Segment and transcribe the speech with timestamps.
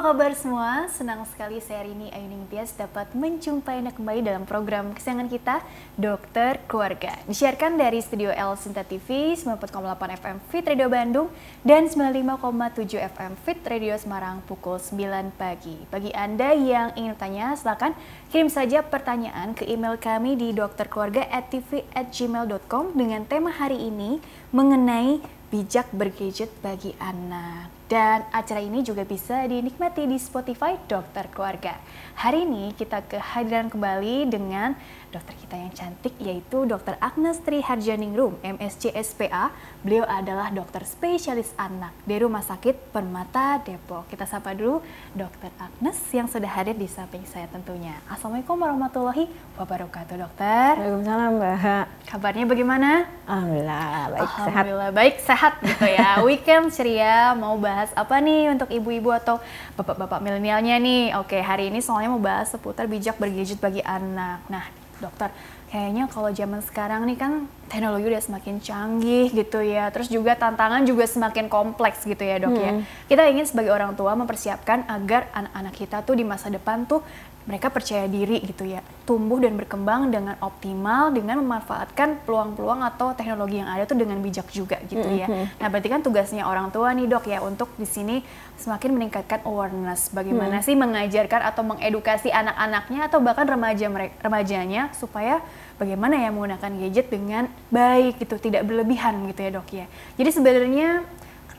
[0.00, 0.88] Apa kabar semua?
[0.88, 5.60] Senang sekali saya Rini Ayuning Tias dapat menjumpai Anda kembali dalam program kesayangan kita
[5.92, 7.20] Dokter Keluarga.
[7.28, 11.28] Disiarkan dari Studio L Sinta TV 94,8 FM Fit Radio Bandung
[11.60, 15.76] dan 95,7 FM Fit Radio Semarang pukul 9 pagi.
[15.92, 17.92] Bagi Anda yang ingin tanya silakan
[18.32, 24.16] kirim saja pertanyaan ke email kami di dokterkeluarga@tv@gmail.com dengan tema hari ini
[24.48, 25.20] mengenai
[25.52, 27.79] bijak bergadget bagi anak.
[27.90, 31.74] Dan acara ini juga bisa dinikmati di Spotify Dokter Keluarga.
[32.22, 34.78] Hari ini kita kehadiran kembali dengan
[35.10, 39.50] dokter kita yang cantik yaitu Dokter Agnes Tri Harjaningrum, MSc SPA.
[39.82, 44.06] Beliau adalah dokter spesialis anak di Rumah Sakit Permata Depok.
[44.06, 44.78] Kita sapa dulu
[45.10, 47.98] Dokter Agnes yang sudah hadir di samping saya tentunya.
[48.06, 49.26] Assalamualaikum warahmatullahi
[49.58, 50.78] wabarakatuh, dokter.
[50.78, 51.84] Waalaikumsalam, Mbak.
[52.06, 52.90] Kabarnya bagaimana?
[53.26, 54.46] Alhamdulillah, baik sehat.
[54.46, 56.10] Alhamdulillah baik sehat gitu ya.
[56.28, 59.40] Weekend ceria mau bahas apa nih untuk ibu-ibu atau
[59.80, 61.16] bapak-bapak milenialnya nih?
[61.16, 64.44] Oke, hari ini soalnya mau bahas seputar bijak bergadget bagi anak.
[64.52, 64.68] Nah,
[65.00, 65.32] dokter,
[65.72, 69.88] kayaknya kalau zaman sekarang nih kan teknologi udah semakin canggih gitu ya.
[69.88, 72.84] Terus juga tantangan juga semakin kompleks gitu ya, Dok ya.
[73.08, 77.00] Kita ingin sebagai orang tua mempersiapkan agar anak-anak kita tuh di masa depan tuh
[77.48, 83.58] mereka percaya diri gitu ya, tumbuh dan berkembang dengan optimal dengan memanfaatkan peluang-peluang atau teknologi
[83.58, 85.26] yang ada tuh dengan bijak juga gitu ya.
[85.56, 88.20] Nah, berarti kan tugasnya orang tua nih dok ya untuk di sini
[88.60, 95.40] semakin meningkatkan awareness bagaimana sih mengajarkan atau mengedukasi anak-anaknya atau bahkan remaja mereka remajanya supaya
[95.80, 99.86] bagaimana ya menggunakan gadget dengan baik gitu, tidak berlebihan gitu ya dok ya.
[100.20, 101.08] Jadi sebenarnya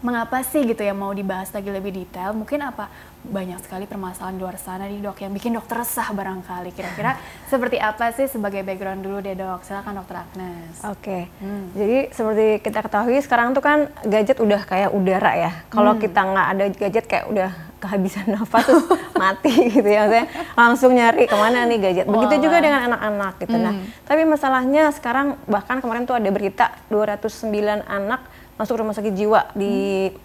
[0.01, 2.33] mengapa sih gitu ya mau dibahas lagi lebih detail?
[2.33, 2.89] Mungkin apa
[3.21, 6.73] banyak sekali permasalahan di luar sana nih dok yang bikin dokter resah barangkali.
[6.73, 9.61] Kira-kira seperti apa sih sebagai background dulu deh dok?
[9.61, 10.75] Silakan dokter Agnes.
[10.89, 11.29] Oke,
[11.77, 15.51] jadi seperti kita ketahui sekarang tuh kan gadget udah kayak udara ya.
[15.69, 17.51] Kalau kita nggak ada gadget kayak udah
[17.81, 20.09] kehabisan nafas terus mati gitu ya.
[20.09, 20.25] Maksudnya
[20.57, 22.05] langsung nyari ke mana nih gadget.
[22.09, 23.57] Begitu juga dengan anak-anak gitu.
[23.57, 23.73] Nah,
[24.09, 28.21] tapi masalahnya sekarang bahkan kemarin tuh ada berita 209 anak
[28.61, 29.73] masuk rumah sakit jiwa di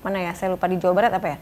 [0.04, 0.32] mana ya?
[0.36, 1.38] Saya lupa di Jawa Barat apa ya?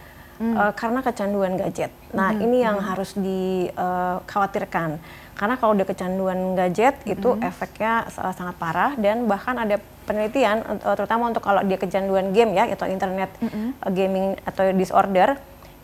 [0.55, 1.91] Eh, karena kecanduan gadget.
[2.11, 4.99] Nah, ini yang harus dikhawatirkan.
[5.35, 10.95] Karena kalau udah kecanduan gadget itu efeknya sa- sangat parah dan bahkan ada penelitian eh,
[10.95, 15.35] terutama untuk kalau dia kecanduan game ya atau internet eh, gaming atau disorder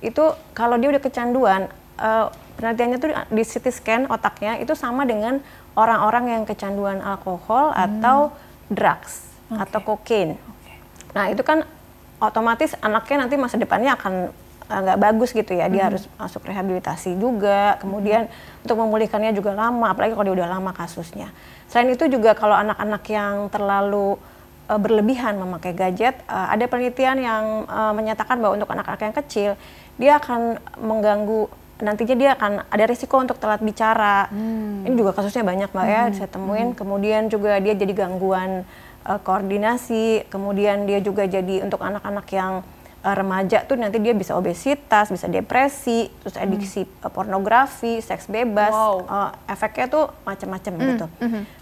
[0.00, 1.66] itu kalau dia udah kecanduan
[1.98, 2.26] eh,
[2.58, 5.42] penelitiannya tuh di CT scan otaknya itu sama dengan
[5.74, 8.30] orang-orang yang kecanduan alkohol atau
[8.68, 10.38] drugs atau kokain.
[11.16, 11.66] Nah itu kan
[12.20, 14.30] otomatis anaknya nanti masa depannya akan
[14.68, 15.66] uh, nggak bagus gitu ya.
[15.72, 17.80] Dia harus masuk rehabilitasi juga.
[17.80, 18.28] Kemudian
[18.62, 21.32] untuk memulihkannya juga lama, apalagi kalau dia udah lama kasusnya.
[21.66, 24.18] Selain itu juga kalau anak-anak yang terlalu
[24.68, 29.50] uh, berlebihan memakai gadget, uh, ada penelitian yang uh, menyatakan bahwa untuk anak-anak yang kecil
[30.00, 34.28] dia akan mengganggu nantinya dia akan ada risiko untuk telat bicara.
[34.84, 36.76] Ini juga kasusnya banyak mbak ya saya temuin.
[36.76, 38.68] Kemudian juga dia jadi gangguan
[39.10, 40.30] uh, koordinasi.
[40.30, 42.62] Kemudian dia juga jadi untuk anak-anak yang
[43.02, 48.70] uh, remaja tuh nanti dia bisa obesitas, bisa depresi, terus adiksi uh, pornografi, seks bebas.
[48.70, 49.10] Wow.
[49.10, 51.06] Uh, efeknya tuh macam-macam gitu.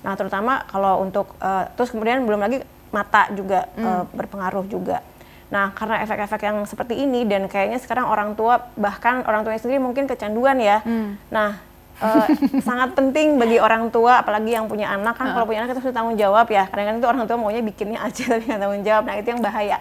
[0.04, 2.60] Nah terutama kalau untuk uh, terus kemudian belum lagi
[2.92, 5.00] mata juga uh, berpengaruh juga.
[5.48, 9.81] Nah, karena efek-efek yang seperti ini dan kayaknya sekarang orang tua bahkan orang tuanya sendiri
[9.81, 10.84] mungkin kecanduan ya.
[11.32, 11.56] Nah,
[11.98, 12.26] eh,
[12.60, 15.92] sangat penting bagi orang tua apalagi yang punya anak kan kalau punya anak itu harus
[15.92, 16.66] tanggung jawab ya.
[16.66, 19.03] Kadang-kadang itu orang tua maunya bikinnya aja tapi nggak tanggung jawab.
[19.04, 19.76] Nah, itu yang bahaya.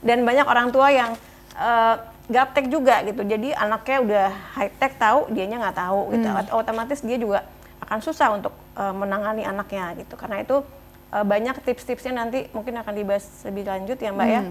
[0.00, 1.10] Dan banyak orang tua yang
[1.54, 1.94] eh,
[2.26, 3.22] gaptek juga gitu.
[3.22, 6.26] Jadi anaknya udah high tech tahu, dianya nggak tahu gitu.
[6.52, 7.42] Otomatis dia juga
[7.80, 10.14] akan susah untuk eh, menangani anaknya gitu.
[10.14, 10.62] Karena itu
[11.10, 14.42] eh, banyak tips-tipsnya nanti mungkin akan dibahas lebih lanjut ya Mbak ya.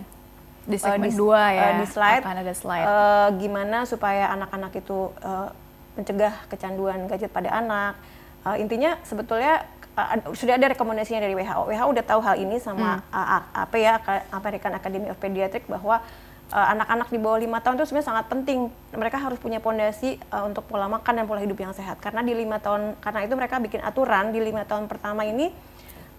[0.61, 4.29] di Eh, segmen di- dua ya eh, di slide, akan ada slide eh, gimana supaya
[4.29, 5.49] anak-anak itu eh,
[5.99, 7.99] mencegah kecanduan gadget pada anak.
[8.47, 11.67] Eh, intinya sebetulnya ad- sudah ada rekomendasinya dari WHO.
[11.67, 13.19] WHO udah tahu hal ini sama Hmm.
[13.19, 13.99] A- apa ya
[14.31, 15.99] American Academy of Pediatrics bahwa
[16.49, 18.59] eh, anak-anak di bawah lima tahun itu sebenarnya sangat penting.
[18.89, 21.99] Mereka harus punya pondasi eh, untuk pola makan dan pola hidup yang sehat.
[21.99, 25.51] Karena di lima tahun karena itu mereka bikin aturan di lima tahun pertama ini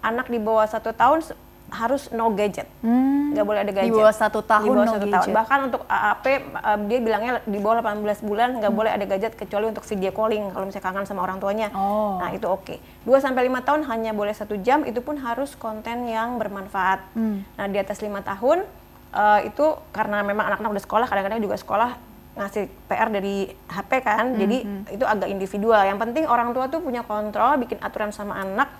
[0.01, 1.25] anak di bawah satu tahun
[1.71, 3.95] harus no gadget, nggak boleh ada gadget.
[3.95, 4.03] Hmm.
[4.03, 5.15] bawah satu tahun Di bawah no satu gadget.
[5.15, 5.27] tahun.
[5.39, 9.71] Bahkan untuk AAP uh, dia bilangnya di bawah 18 bulan nggak boleh ada gadget kecuali
[9.71, 11.71] untuk video calling kalau misalnya kangen sama orang tuanya.
[11.71, 12.19] Oh.
[12.19, 12.75] Nah itu oke.
[13.07, 17.07] 2 sampai 5 tahun hanya boleh satu jam itu pun harus konten yang bermanfaat.
[17.55, 18.67] Nah di atas lima tahun
[19.15, 19.65] uh, itu
[19.95, 21.91] karena memang anak-anak udah sekolah kadang-kadang juga sekolah
[22.31, 25.83] ngasih PR dari HP kan, jadi itu agak individual.
[25.83, 28.71] Yang penting orang tua tuh punya kontrol, bikin aturan sama anak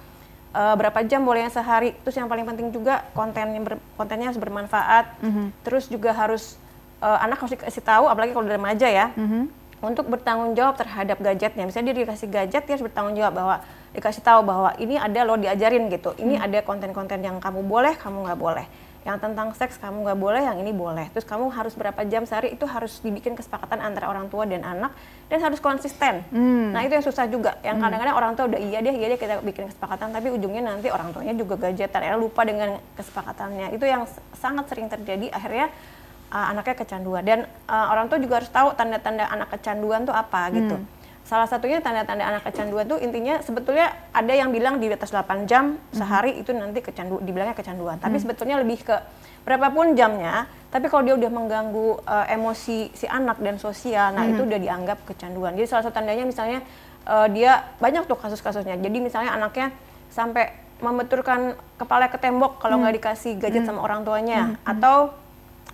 [0.53, 1.95] eh, berapa jam bolehnya sehari.
[2.05, 5.05] Terus yang paling penting juga kontennya ber- kontennya harus bermanfaat.
[5.63, 6.59] Terus juga harus
[7.01, 9.43] uh, anak harus dikasih tahu, apalagi kalau udah remaja ya, mm-hmm.
[9.81, 11.65] untuk bertanggung jawab terhadap gadgetnya.
[11.65, 13.55] Misalnya dia dikasih gadget, dia harus bertanggung jawab bahwa
[13.91, 16.45] dikasih tahu bahwa ini ada lo diajarin gitu, ini mm.
[16.47, 18.65] ada konten-konten yang kamu boleh, kamu nggak boleh
[19.01, 21.09] yang tentang seks kamu nggak boleh, yang ini boleh.
[21.09, 24.93] Terus kamu harus berapa jam sehari itu harus dibikin kesepakatan antara orang tua dan anak
[25.25, 26.21] dan harus konsisten.
[26.29, 26.69] Hmm.
[26.69, 27.57] Nah itu yang susah juga.
[27.65, 27.83] Yang hmm.
[27.89, 31.09] kadang-kadang orang tua udah iya deh, iya deh kita bikin kesepakatan, tapi ujungnya nanti orang
[31.17, 33.73] tuanya juga gadgetan, ya lupa dengan kesepakatannya.
[33.73, 34.05] Itu yang
[34.37, 35.33] sangat sering terjadi.
[35.33, 35.73] Akhirnya
[36.29, 40.53] uh, anaknya kecanduan dan uh, orang tua juga harus tahu tanda-tanda anak kecanduan tuh apa
[40.53, 40.77] gitu.
[41.31, 45.79] Salah satunya tanda-tanda anak kecanduan tuh intinya sebetulnya ada yang bilang di atas 8 jam
[45.95, 48.03] sehari itu nanti kecandu dibilangnya kecanduan.
[48.03, 48.23] Tapi hmm.
[48.27, 48.99] sebetulnya lebih ke
[49.47, 54.35] berapapun jamnya, tapi kalau dia udah mengganggu uh, emosi si anak dan sosial, nah hmm.
[54.35, 55.55] itu udah dianggap kecanduan.
[55.55, 56.59] Jadi salah satu tandanya misalnya
[57.07, 58.75] uh, dia banyak tuh kasus-kasusnya.
[58.83, 59.71] Jadi misalnya anaknya
[60.11, 60.51] sampai
[60.83, 62.99] membenturkan kepala ke tembok kalau nggak hmm.
[63.07, 63.71] dikasih gadget hmm.
[63.71, 64.67] sama orang tuanya hmm.
[64.67, 65.15] atau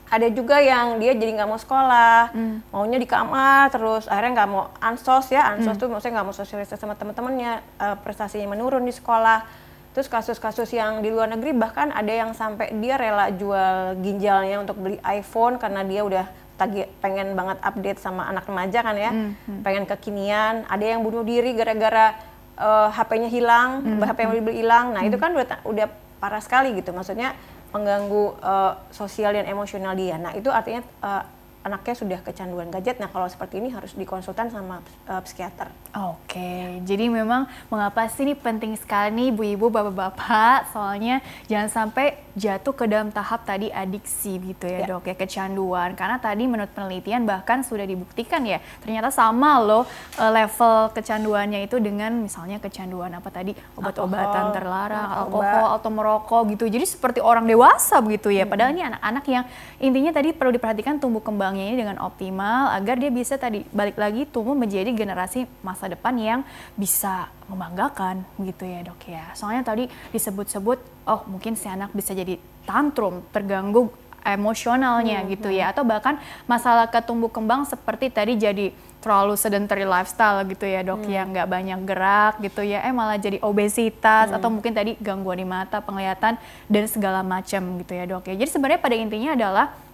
[0.08, 2.72] ada juga yang dia jadi nggak mau sekolah, hmm.
[2.72, 5.82] maunya di kamar terus akhirnya nggak mau ansos ya, ansos hmm.
[5.84, 9.44] tuh maksudnya nggak mau sosialisasi sama teman-temannya, uh, prestasinya menurun di sekolah.
[9.92, 14.78] Terus kasus-kasus yang di luar negeri bahkan ada yang sampai dia rela jual ginjalnya untuk
[14.78, 19.32] beli iPhone karena dia udah tagi pengen banget update sama anak remaja kan ya, hmm.
[19.44, 19.62] Hmm.
[19.66, 20.64] pengen kekinian.
[20.72, 22.16] Ada yang bunuh diri gara-gara
[22.56, 24.00] uh, HP-nya hilang, hmm.
[24.08, 24.86] HP yang beli hilang.
[24.96, 25.10] Nah hmm.
[25.12, 25.88] itu kan udah udah
[26.18, 27.38] parah sekali gitu, maksudnya
[27.72, 30.16] mengganggu uh, sosial dan emosional dia.
[30.16, 31.24] Nah itu artinya uh,
[31.68, 32.98] anaknya sudah kecanduan gadget.
[32.98, 34.80] Nah kalau seperti ini harus dikonsultan sama
[35.12, 35.68] uh, psikiater.
[35.98, 41.20] Oke, jadi memang mengapa sih ini penting sekali nih ibu-ibu, bapak-bapak, soalnya
[41.50, 44.88] jangan sampai jatuh ke dalam tahap tadi adiksi gitu ya, ya.
[44.94, 45.98] dok ya kecanduan.
[45.98, 49.84] Karena tadi menurut penelitian bahkan sudah dibuktikan ya ternyata sama loh
[50.16, 56.70] level kecanduannya itu dengan misalnya kecanduan apa tadi obat-obatan terlarang, alkohol atau merokok gitu.
[56.70, 58.46] Jadi seperti orang dewasa begitu ya.
[58.46, 59.44] Padahal ini anak-anak yang
[59.82, 63.98] intinya tadi perlu diperhatikan tumbuh kembang berkembangnya ini dengan optimal agar dia bisa tadi balik
[63.98, 66.40] lagi tumbuh menjadi generasi masa depan yang
[66.78, 69.26] bisa membanggakan gitu ya dok ya.
[69.34, 72.38] Soalnya tadi disebut-sebut oh mungkin si anak bisa jadi
[72.70, 73.90] tantrum, terganggu
[74.28, 76.20] emosionalnya hmm, gitu ya atau bahkan
[76.52, 81.14] masalah ketumbuh kembang seperti tadi jadi terlalu sedentary lifestyle gitu ya dok hmm.
[81.16, 84.36] ya nggak banyak gerak gitu ya eh malah jadi obesitas hmm.
[84.36, 86.36] atau mungkin tadi gangguan di mata penglihatan
[86.68, 89.87] dan segala macam gitu ya dok ya jadi sebenarnya pada intinya adalah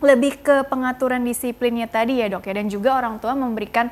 [0.00, 2.52] lebih ke pengaturan disiplinnya tadi ya dok ya.
[2.56, 3.88] Dan juga orang tua memberikan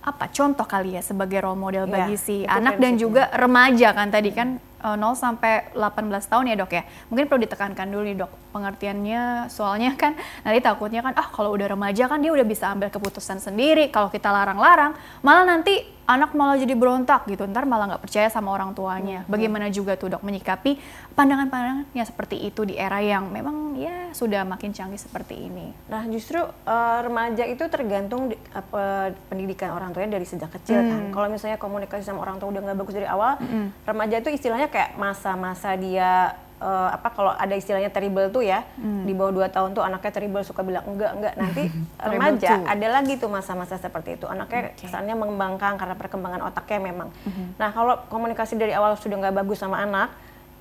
[0.00, 4.08] apa contoh kali ya sebagai role model ya, bagi si anak dan juga remaja kan
[4.08, 6.82] tadi kan uh, eh, 0 sampai 18 tahun ya dok ya.
[7.12, 9.52] Mungkin perlu ditekankan dulu nih dok pengertiannya.
[9.52, 13.38] Soalnya kan nanti takutnya kan ah kalau udah remaja kan dia udah bisa ambil keputusan
[13.38, 13.92] sendiri.
[13.92, 18.50] Kalau kita larang-larang malah nanti anak malah jadi berontak gitu ntar malah nggak percaya sama
[18.50, 19.30] orang tuanya hmm.
[19.30, 20.74] bagaimana juga tuh dok menyikapi
[21.14, 26.02] pandangan-pandangan yang seperti itu di era yang memang ya sudah makin canggih seperti ini nah
[26.10, 30.84] justru uh, remaja itu tergantung di, apa, pendidikan orang tuanya dari sejak kecil kan.
[30.84, 30.90] hmm.
[30.90, 33.86] kan kalau misalnya komunikasi sama orang tua udah nggak bagus dari awal hmm.
[33.86, 39.08] remaja itu istilahnya kayak masa-masa dia uh, apa kalau ada istilahnya terrible tuh ya hmm.
[39.08, 41.62] di bawah dua tahun tuh anaknya terrible suka bilang enggak enggak nanti
[42.12, 44.86] remaja ada lagi tuh masa-masa seperti itu anaknya okay.
[44.86, 47.56] kesannya mengembangkan karena perkembangan otaknya memang hmm.
[47.56, 50.12] nah kalau komunikasi dari awal sudah nggak bagus sama anak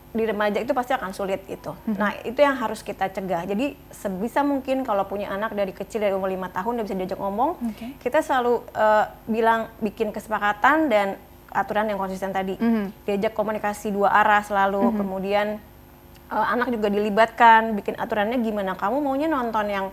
[0.10, 1.70] di remaja itu pasti akan sulit itu.
[1.70, 1.94] Hmm.
[1.94, 3.46] Nah itu yang harus kita cegah.
[3.46, 7.22] Jadi sebisa mungkin kalau punya anak dari kecil dari umur lima tahun udah bisa diajak
[7.22, 7.94] ngomong, okay.
[8.01, 11.22] kita selalu uh, bilang bikin kesepakatan dan
[11.53, 12.58] aturan yang konsisten tadi.
[12.58, 12.86] Mm -hmm.
[13.06, 14.98] Diajak komunikasi dua arah selalu, mm -hmm.
[14.98, 15.48] kemudian
[16.29, 18.77] uh, anak juga dilibatkan, bikin aturannya gimana.
[18.77, 19.86] Kamu maunya nonton yang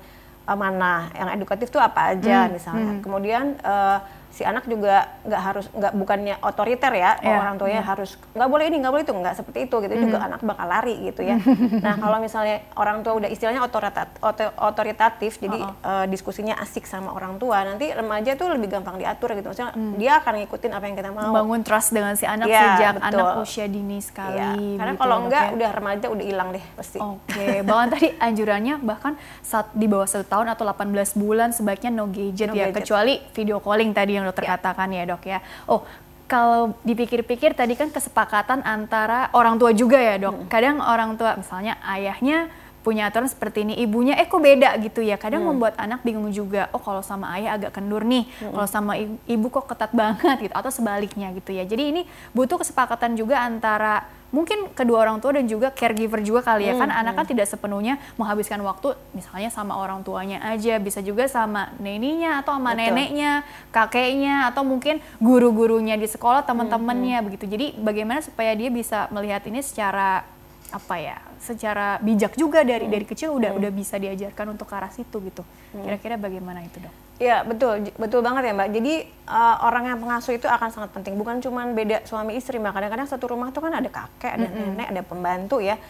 [0.46, 2.54] uh, mana, yang edukatif tuh apa aja mm -hmm.
[2.54, 2.84] misalnya.
[2.86, 3.04] Mm -hmm.
[3.04, 3.98] Kemudian uh,
[4.30, 7.88] si anak juga nggak harus nggak bukannya otoriter ya yeah, orang tuanya yeah.
[7.88, 10.02] harus nggak boleh ini nggak boleh itu nggak seperti itu gitu mm.
[10.04, 11.40] juga anak bakal lari gitu ya
[11.84, 14.20] nah kalau misalnya orang tua udah istilahnya otoritatif,
[14.60, 15.84] otoritatif jadi uh -uh.
[15.86, 19.96] Uh, diskusinya asik sama orang tua nanti remaja tuh lebih gampang diatur gitu maksudnya mm.
[19.96, 23.08] dia akan ngikutin apa yang kita mau bangun trust dengan si anak yeah, sejak betul.
[23.08, 24.76] anak usia dini sekali yeah.
[24.76, 25.54] karena gitu kalau ya, enggak ya.
[25.56, 27.64] udah remaja udah hilang deh pasti oke okay.
[27.64, 32.52] bahkan tadi anjurannya bahkan saat di bawah satu tahun atau 18 bulan sebaiknya no gadget
[32.52, 32.84] no ya gadget.
[32.84, 34.58] kecuali video calling tadi yang dokter ya.
[34.58, 35.38] katakan ya dok ya.
[35.70, 35.86] Oh
[36.26, 40.34] kalau dipikir-pikir tadi kan kesepakatan antara orang tua juga ya dok.
[40.34, 40.46] Hmm.
[40.50, 42.50] Kadang orang tua misalnya ayahnya
[42.82, 45.18] punya aturan seperti ini, ibunya eh kok beda gitu ya.
[45.18, 45.50] Kadang hmm.
[45.54, 46.70] membuat anak bingung juga.
[46.74, 48.54] Oh kalau sama ayah agak kendur nih, hmm.
[48.54, 48.92] kalau sama
[49.26, 51.62] ibu kok ketat banget gitu atau sebaliknya gitu ya.
[51.66, 52.02] Jadi ini
[52.34, 56.92] butuh kesepakatan juga antara mungkin kedua orang tua dan juga caregiver juga kali ya kan
[56.92, 57.32] hmm, anak kan hmm.
[57.32, 62.76] tidak sepenuhnya menghabiskan waktu misalnya sama orang tuanya aja bisa juga sama neninya atau sama
[62.76, 62.92] Betul.
[62.92, 63.30] neneknya
[63.72, 67.26] kakeknya atau mungkin guru-gurunya di sekolah teman-temannya hmm, hmm.
[67.32, 70.28] begitu jadi bagaimana supaya dia bisa melihat ini secara
[70.68, 72.92] apa ya secara bijak juga dari hmm.
[72.92, 73.58] dari kecil udah hmm.
[73.64, 75.40] udah bisa diajarkan untuk ke arah situ gitu
[75.72, 75.80] hmm.
[75.80, 77.05] kira-kira bagaimana itu dok?
[77.16, 78.68] Ya betul betul banget ya mbak.
[78.76, 78.94] Jadi
[79.24, 81.16] uh, orang yang pengasuh itu akan sangat penting.
[81.16, 82.76] Bukan cuma beda suami istri, mbak.
[82.76, 84.66] Kadang-kadang satu rumah tuh kan ada kakek, ada mm -hmm.
[84.76, 85.80] nenek, ada pembantu ya.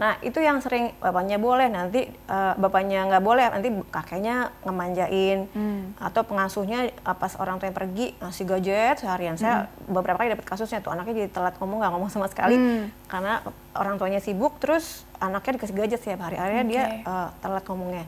[0.00, 6.00] Nah itu yang sering bapaknya boleh, nanti uh, bapaknya nggak boleh, nanti kakeknya ngemanjain hmm.
[6.00, 9.36] atau pengasuhnya uh, pas orang tua yang pergi ngasih gadget seharian.
[9.36, 9.42] Hmm.
[9.44, 13.06] Saya beberapa kali dapat kasusnya tuh anaknya jadi telat ngomong nggak ngomong sama sekali hmm.
[13.06, 13.44] karena
[13.76, 16.72] orang tuanya sibuk, terus anaknya dikasih gadget setiap hari, akhirnya okay.
[16.72, 18.04] dia uh, telat ngomongnya.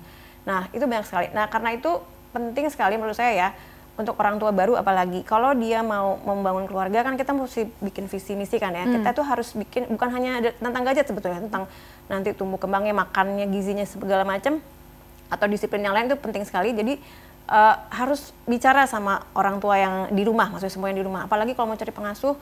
[0.49, 1.26] Nah itu banyak sekali.
[1.37, 2.00] Nah karena itu
[2.35, 3.49] penting sekali menurut saya ya
[3.95, 5.23] untuk orang tua baru apalagi.
[5.23, 8.83] Kalau dia mau membangun keluarga kan kita mesti bikin visi misi kan ya.
[8.83, 8.99] Hmm.
[8.99, 11.71] kita tuh harus bikin bukan hanya tentang gadget sebetulnya tentang
[12.11, 14.59] nanti tumbuh kembangnya makannya gizinya segala macam
[15.31, 16.75] atau disiplin yang lain itu penting sekali.
[16.75, 16.99] Jadi
[17.47, 21.31] uh, harus bicara sama orang tua yang di rumah maksudnya semua yang di rumah.
[21.31, 22.35] Apalagi kalau mau cari pengasuh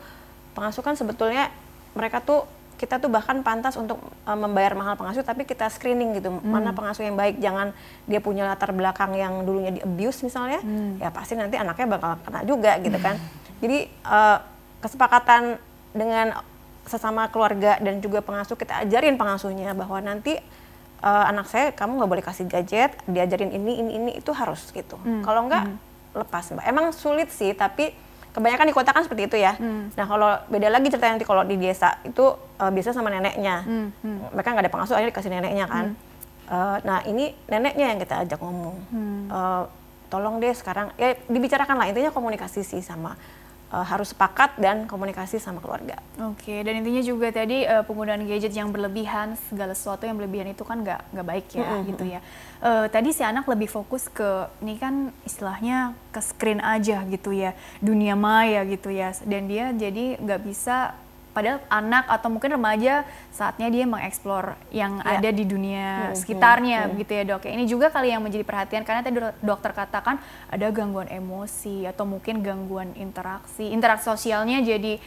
[0.57, 1.53] pengasuh kan sebetulnya
[1.93, 2.49] mereka tuh
[2.83, 3.95] kita tuh bahkan pantas untuk
[4.27, 6.43] uh, membayar mahal pengasuh tapi kita screening gitu hmm.
[6.43, 7.71] mana pengasuh yang baik jangan
[8.03, 10.99] dia punya latar belakang yang dulunya di abuse misalnya hmm.
[10.99, 13.63] ya pasti nanti anaknya bakal kena juga gitu kan hmm.
[13.63, 14.37] jadi uh,
[14.83, 15.55] kesepakatan
[15.95, 16.43] dengan
[16.83, 20.35] sesama keluarga dan juga pengasuh kita ajarin pengasuhnya bahwa nanti
[20.99, 24.99] uh, anak saya kamu nggak boleh kasih gadget diajarin ini ini ini itu harus gitu
[24.99, 25.23] hmm.
[25.23, 25.79] kalau enggak hmm.
[26.19, 27.95] lepas mbak emang sulit sih tapi
[28.33, 29.53] kebanyakan di kota kan seperti itu ya.
[29.55, 29.93] Hmm.
[29.93, 33.61] Nah kalau beda lagi cerita nanti kalau di desa itu uh, biasa sama neneknya.
[33.63, 33.87] Hmm.
[34.01, 34.17] Hmm.
[34.33, 35.85] Mereka nggak ada pengasuh akhirnya dikasih neneknya kan.
[35.93, 36.11] Hmm.
[36.49, 38.75] Uh, nah ini neneknya yang kita ajak ngomong.
[38.89, 39.23] Hmm.
[39.29, 39.63] Uh,
[40.09, 43.17] tolong deh sekarang ya dibicarakan lah intinya komunikasi sih sama
[43.73, 45.97] uh, harus sepakat dan komunikasi sama keluarga.
[46.21, 50.61] Oke, dan intinya juga tadi uh, penggunaan gadget yang berlebihan, segala sesuatu yang berlebihan itu
[50.61, 51.87] kan nggak nggak baik ya, mm -hmm.
[51.89, 52.19] gitu ya.
[52.61, 57.57] Uh, tadi si anak lebih fokus ke ini kan istilahnya ke screen aja gitu ya,
[57.81, 60.93] dunia maya gitu ya, dan dia jadi nggak bisa
[61.33, 65.17] padahal anak atau mungkin remaja saatnya dia mengeksplor yang ya.
[65.17, 67.43] ada di dunia hmm, sekitarnya hmm, gitu ya dok.
[67.49, 72.45] Ini juga kali yang menjadi perhatian karena tadi dokter katakan ada gangguan emosi atau mungkin
[72.45, 75.01] gangguan interaksi, interaksi sosialnya jadi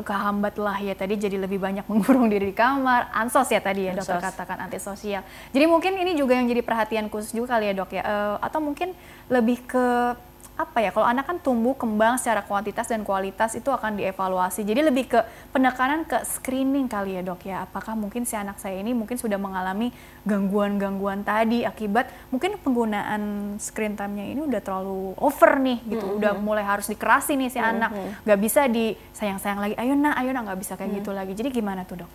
[0.00, 3.96] kehambat lah ya tadi jadi lebih banyak mengurung diri di kamar, ansos ya tadi ya
[3.96, 5.24] dokter katakan antisosial.
[5.52, 8.60] Jadi mungkin ini juga yang jadi perhatian khusus juga kali ya dok ya, uh, atau
[8.60, 8.92] mungkin
[9.32, 10.16] lebih ke
[10.62, 14.86] apa ya kalau anak kan tumbuh kembang secara kuantitas dan kualitas itu akan dievaluasi jadi
[14.86, 18.94] lebih ke penekanan ke screening kali ya dok ya apakah mungkin si anak saya ini
[18.94, 19.90] mungkin sudah mengalami
[20.22, 26.18] gangguan-gangguan tadi akibat mungkin penggunaan screen time-nya ini udah terlalu over nih gitu mm -hmm.
[26.22, 27.72] udah mulai harus dikerasi nih si mm -hmm.
[27.74, 27.90] anak
[28.22, 30.98] nggak bisa di sayang-sayang lagi ayo nak ayo nak nggak bisa kayak mm -hmm.
[31.02, 32.10] gitu lagi jadi gimana tuh dok?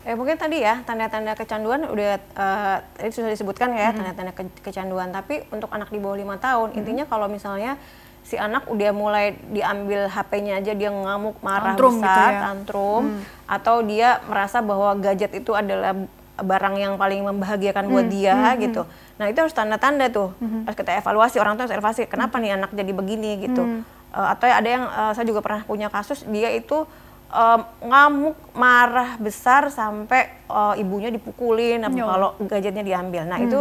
[0.00, 5.12] Eh mungkin tadi ya tanda-tanda kecanduan udah uh, tadi sudah disebutkan ya tanda-tanda ke kecanduan.
[5.12, 6.78] Tapi untuk anak di bawah lima tahun, hmm.
[6.80, 7.76] intinya kalau misalnya
[8.24, 12.40] si anak udah mulai diambil HP-nya aja dia ngamuk, marah tantrum besar, gitu ya?
[12.40, 13.22] tantrum, hmm.
[13.48, 15.92] atau dia merasa bahwa gadget itu adalah
[16.40, 18.14] barang yang paling membahagiakan buat hmm.
[18.14, 18.58] dia hmm.
[18.64, 18.82] gitu.
[19.20, 20.32] Nah itu harus tanda-tanda tuh.
[20.40, 20.64] Hmm.
[20.64, 22.42] Harus kita evaluasi orang tua harus evaluasi kenapa hmm.
[22.44, 23.62] nih anak jadi begini gitu.
[23.62, 23.82] Hmm.
[24.10, 26.82] Uh, atau ada yang uh, saya juga pernah punya kasus dia itu
[27.30, 33.22] um, ngamuk marah besar sampai uh, ibunya dipukulin apa kalau gadgetnya diambil.
[33.26, 33.46] Nah, hmm.
[33.48, 33.60] itu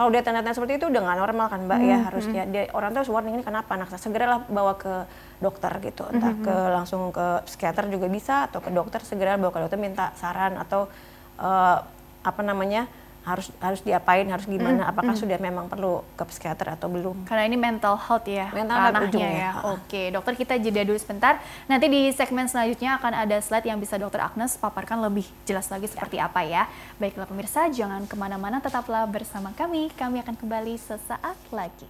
[0.00, 1.92] kalau dia tanda-tanda seperti itu udah nggak normal kan Mbak ya, hmm.
[1.92, 5.04] ya harusnya dia orang tuh warning ini kenapa anak saya segeralah bawa ke
[5.44, 6.44] dokter gitu entah hmm.
[6.44, 10.56] ke langsung ke psikiater juga bisa atau ke dokter segera bawa ke dokter minta saran
[10.56, 10.88] atau
[11.36, 11.84] uh,
[12.24, 12.88] apa namanya
[13.20, 15.20] harus harus diapain harus gimana mm, apakah mm.
[15.20, 17.28] sudah memang perlu ke psikiater atau belum?
[17.28, 19.50] Karena ini mental health ya mental health ya, ya.
[19.64, 21.40] oke dokter kita jeda dulu sebentar.
[21.68, 25.88] Nanti di segmen selanjutnya akan ada slide yang bisa dokter Agnes paparkan lebih jelas lagi
[25.88, 26.32] seperti ya.
[26.32, 26.64] apa ya.
[26.96, 29.92] Baiklah pemirsa jangan ke mana-mana tetaplah bersama kami.
[29.96, 31.88] Kami akan kembali sesaat lagi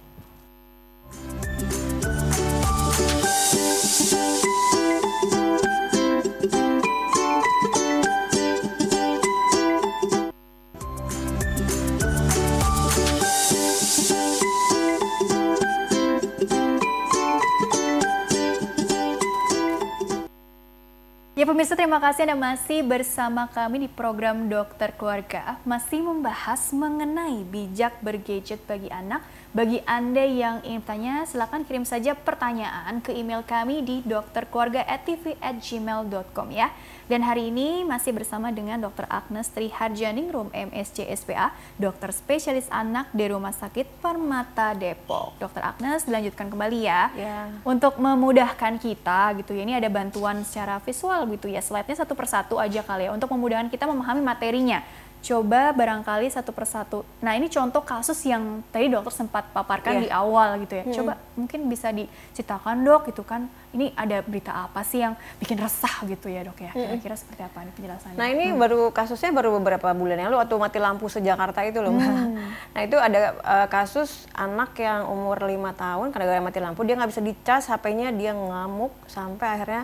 [21.41, 27.41] Ya pemirsa terima kasih Anda masih bersama kami di program Dokter Keluarga masih membahas mengenai
[27.49, 29.25] bijak bergadget bagi anak.
[29.51, 36.71] Bagi Anda yang ingin tanya silakan kirim saja pertanyaan ke email kami di dokterkeluarga@tv@gmail.com ya.
[37.11, 39.03] Dan hari ini masih bersama dengan Dr.
[39.11, 45.35] Agnes Triharjaningrum MSc SPA, dokter spesialis anak di Rumah Sakit Permata Depok.
[45.35, 45.75] Dr.
[45.75, 47.11] Agnes dilanjutkan kembali ya.
[47.11, 47.51] Yeah.
[47.67, 49.67] Untuk memudahkan kita gitu ya.
[49.67, 51.59] Ini ada bantuan secara visual gitu ya.
[51.59, 54.79] Slide-nya satu persatu aja kali ya untuk memudahkan kita memahami materinya.
[55.21, 57.05] Coba barangkali satu persatu.
[57.21, 60.01] Nah ini contoh kasus yang tadi dokter sempat paparkan Iya.
[60.01, 60.83] di awal gitu ya.
[60.89, 63.45] Coba mungkin bisa diceritakan dok gitu kan.
[63.71, 66.73] Ini ada berita apa sih yang bikin resah gitu ya dok ya?
[66.73, 68.17] Kira-kira seperti apa nih penjelasannya?
[68.17, 71.93] Nah ini baru kasusnya baru beberapa bulan yang lalu waktu mati lampu se-Jakarta itu loh.
[71.93, 72.33] Hmm.
[72.73, 76.95] Nah itu ada eh, kasus anak yang umur lima tahun karena gara mati lampu dia
[76.95, 79.83] nggak bisa dicas HP-nya dia ngamuk sampai akhirnya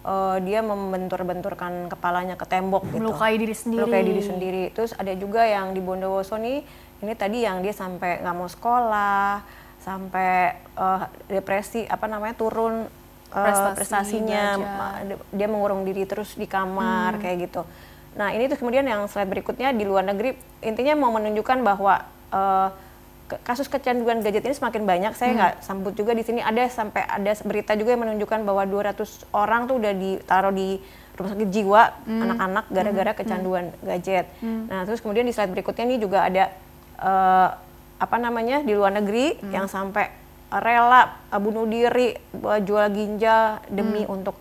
[0.00, 3.00] eh, dia membentur-benturkan kepalanya ke tembok gitu.
[3.00, 3.80] Melukai diri sendiri.
[3.84, 4.62] Melukai diri sendiri.
[4.72, 6.62] Terus ada juga yang di Bondowoso nih
[7.00, 9.40] ini tadi yang dia sampai nggak mau sekolah
[9.80, 15.00] sampai eh, depresi apa namanya turun eh, Prestasi, prestasinya ma-
[15.32, 17.62] dia mengurung diri terus di kamar kayak gitu.
[18.10, 22.70] Nah ini tuh kemudian yang slide berikutnya di luar negeri intinya mau menunjukkan bahwa ke-
[23.38, 25.12] kasus kecanduan gadget ini semakin banyak.
[25.12, 26.38] Saya nggak sambut juga di sini.
[26.38, 28.96] Ada sampai ada berita juga yang menunjukkan bahwa 200
[29.30, 30.82] orang tuh udah ditaruh di
[31.12, 34.26] rumah sakit jiwa anak-anak gara-gara kecanduan gadget.
[34.40, 36.44] Nah terus kemudian di slide berikutnya ini juga ada
[36.96, 37.48] eh,
[37.96, 40.08] apa namanya di luar negeri yang sampai
[40.50, 44.32] rela eh, bunuh diri, eh, jual ginjal demi untuk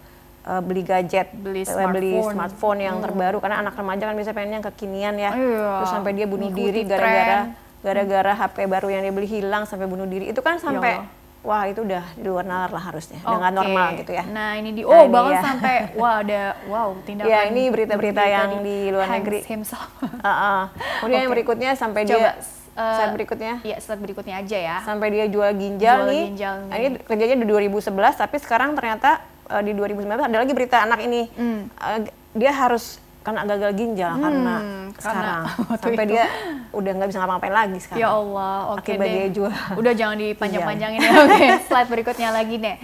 [0.41, 2.33] eh, beli gadget, Beli eh, beli smartphone.
[2.33, 3.37] smartphone yang terbaru.
[3.37, 5.31] Karena anak remaja kan bisa pengen yang kekinian ya.
[5.31, 7.39] Iya, Terus sampai dia bunuh ngikuti diri gara-gara.
[7.79, 10.27] Gara-gara HP baru yang dia beli hilang sampai bunuh diri.
[10.27, 11.07] Itu kan sampai Allah.
[11.39, 13.57] wah itu udah di luar nalar lah harusnya, nggak Oke.
[13.57, 14.23] normal gitu ya.
[14.25, 15.41] Nah ini di Nah, oh ini bahkan ya.
[15.41, 17.27] sampai wah ada wow tindakan.
[17.27, 19.39] Ya, ini berita-berita berita yang di luar Hanks negeri.
[19.45, 19.87] himself.
[20.19, 20.61] Heeh.
[20.99, 21.35] Kemudian yang Oke.
[21.35, 22.31] berikutnya sampai Coba dia
[22.75, 24.77] eh, slide berikutnya Iya slide berikutnya aja ya.
[24.81, 26.23] sampai dia jual ginjal Jual nih.
[26.29, 26.85] ginjal Nah, nih.
[26.85, 29.09] ini kerjanya di 2011 tapi sekarang ternyata
[29.47, 31.71] eh, di 2019 ada lagi berita anak ini Hmm.
[31.71, 31.99] Eh,
[32.33, 34.55] dia harus kena gagal ginjal karena
[34.95, 35.43] karena sekarang
[35.81, 36.11] sampai itu.
[36.11, 36.25] dia
[36.71, 37.99] udah nggak bisa ngapa-ngapain lagi sekarang.
[37.99, 39.27] Ya Allah, oke Akibat deh.
[39.29, 39.49] dia.
[39.75, 41.11] Udah jangan dipanjang-panjangin ya.
[41.19, 42.77] Oke, slide berikutnya lagi deh.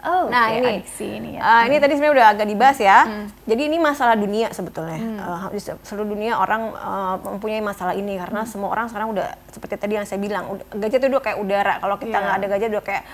[0.00, 1.40] Oh, Nah oke, ini, adiksi ini ya.
[1.44, 2.98] eh, ini tadi sebenarnya udah agak dibahas ya.
[3.44, 4.96] Jadi ini masalah dunia sebetulnya.
[5.46, 9.76] Di se- seluruh dunia orang eh, mempunyai masalah ini karena semua orang sekarang udah seperti
[9.76, 11.74] tadi yang saya bilang, udah, gadget itu udah kayak udara.
[11.76, 12.22] Kalau kita Iya.
[12.22, 13.04] nggak ada gadget udah kayak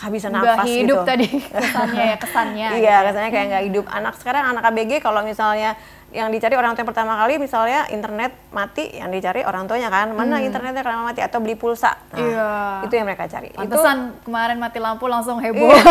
[0.00, 1.08] kehabisan nafas hidup gitu.
[1.08, 2.68] tadi kesannya ya, kesannya.
[2.80, 3.84] iya, katanya kayak nggak hidup.
[3.92, 5.76] Anak sekarang anak ABG kalau misalnya
[6.10, 10.10] yang dicari orang tua yang pertama kali misalnya internet mati, yang dicari orang tuanya kan
[10.10, 11.94] mana internetnya karena mati atau beli pulsa.
[12.10, 12.48] Nah, Iya.
[12.82, 13.48] Itu yang mereka cari.
[13.48, 15.70] Itu Pantesan kemarin mati lampu langsung heboh.
[15.70, 15.82] Iya.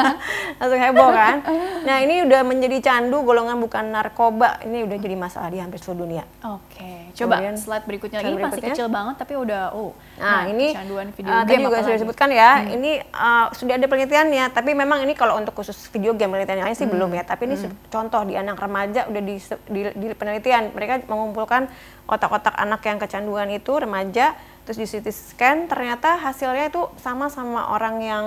[0.60, 1.36] langsung heboh kan.
[1.82, 4.58] Nah ini udah menjadi candu golongan bukan narkoba.
[4.62, 6.24] Ini udah jadi masalah di hampir seluruh dunia.
[6.42, 8.18] Oke, coba Kemudian, slide berikutnya.
[8.18, 8.74] slide Ini masih berikutnya.
[8.74, 9.92] kecil banget tapi udah oh.
[10.18, 12.50] Nah, ini kecanduan video uh, game tadi juga sudah disebutkan ya.
[12.66, 16.74] Ini uh, sudah ada penelitiannya, tapi memang ini kalau untuk khusus video game penelitian lain
[16.74, 17.22] sih belum ya.
[17.22, 19.36] Tapi ini se- contoh di anak remaja udah di,
[19.68, 21.68] di, di penelitian mereka mengumpulkan
[22.08, 24.32] otak-otak anak yang kecanduan itu remaja,
[24.64, 28.24] terus di CT scan ternyata hasilnya itu sama sama orang yang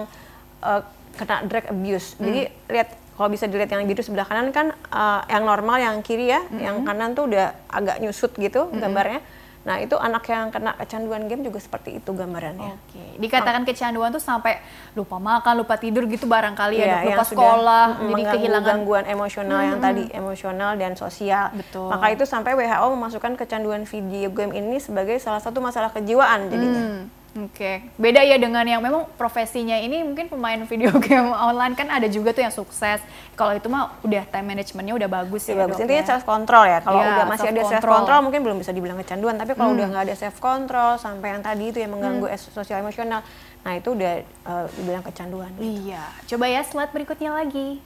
[0.61, 0.81] uh,
[1.17, 2.15] kena drug abuse.
[2.21, 6.31] Jadi lihat kalau bisa dilihat yang biru sebelah kanan kan uh, yang normal yang kiri
[6.31, 9.21] ya, yang kanan tuh udah agak nyusut gitu gambarnya.
[9.61, 12.73] Nah itu anak yang kena kecanduan game juga seperti itu gambarannya.
[12.81, 14.57] Oke, dikatakan kecanduan tuh sampai
[14.97, 19.77] lupa makan, lupa tidur gitu barangkali ya, yang lupa sekolah, jadi kehilangan gangguan emosional yang
[19.77, 21.53] tadi emosional dan sosial.
[21.53, 21.93] Betul.
[21.93, 26.81] Maka itu sampai WHO memasukkan kecanduan video game ini sebagai salah satu masalah kejiwaan jadinya.
[26.81, 31.87] Hmm, Oke, beda ya dengan yang memang profesinya ini mungkin pemain video game online kan
[31.87, 32.99] ada juga tuh yang sukses.
[33.33, 35.63] Kalau itu mah udah time managementnya udah bagus Ya, ya.
[35.63, 35.79] bagus.
[35.79, 36.09] dok, Intinya ya.
[36.11, 36.79] self control ya.
[36.79, 39.39] Kalau Iya, udah masih ada self control mungkin belum bisa dibilang kecanduan.
[39.39, 39.79] Tapi kalau Hmm.
[39.79, 43.23] udah nggak ada self control sampai yang tadi itu yang mengganggu es- sosial emosional,
[43.61, 45.55] nah itu udah eh, dibilang kecanduan.
[45.55, 47.79] Iya, coba ya slide berikutnya lagi.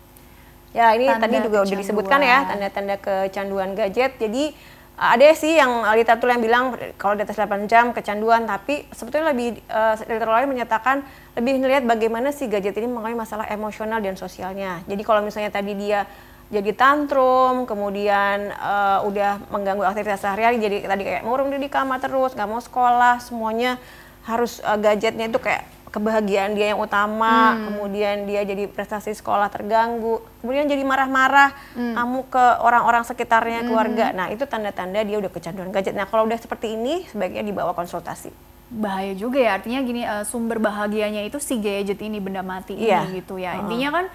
[0.73, 1.81] Ya ini Tanda tadi juga udah kecanduan.
[1.85, 4.17] disebutkan ya tanda-tanda kecanduan gadget.
[4.17, 8.47] Jadi uh, ada sih yang uh, literatur yang bilang kalau di atas 8 jam kecanduan,
[8.47, 11.03] tapi sebetulnya lebih uh, literatur lain menyatakan
[11.35, 14.79] lebih melihat bagaimana si gadget ini mengalami masalah emosional dan sosialnya.
[14.87, 16.07] Jadi kalau misalnya tadi dia
[16.47, 22.31] jadi tantrum, kemudian uh, udah mengganggu aktivitas sehari-hari, jadi tadi kayak murung di kamar terus,
[22.31, 23.75] nggak mau sekolah, semuanya
[24.23, 30.19] harus uh, gadgetnya itu kayak kebahagiaan dia yang utama, kemudian dia jadi prestasi sekolah terganggu,
[30.43, 31.55] kemudian jadi marah-marah,
[31.95, 34.11] amuk ke orang-orang sekitarnya, keluarga.
[34.11, 35.95] Nah, itu tanda-tanda dia udah kecanduan gadget.
[35.95, 38.35] Nah, kalau udah seperti ini, sebaiknya dibawa konsultasi.
[38.65, 43.05] Bahaya juga ya, artinya gini eh, sumber bahagianya itu si gadget ini benda mati Iya.
[43.05, 43.55] ini gitu ya.
[43.61, 44.05] Intinya kan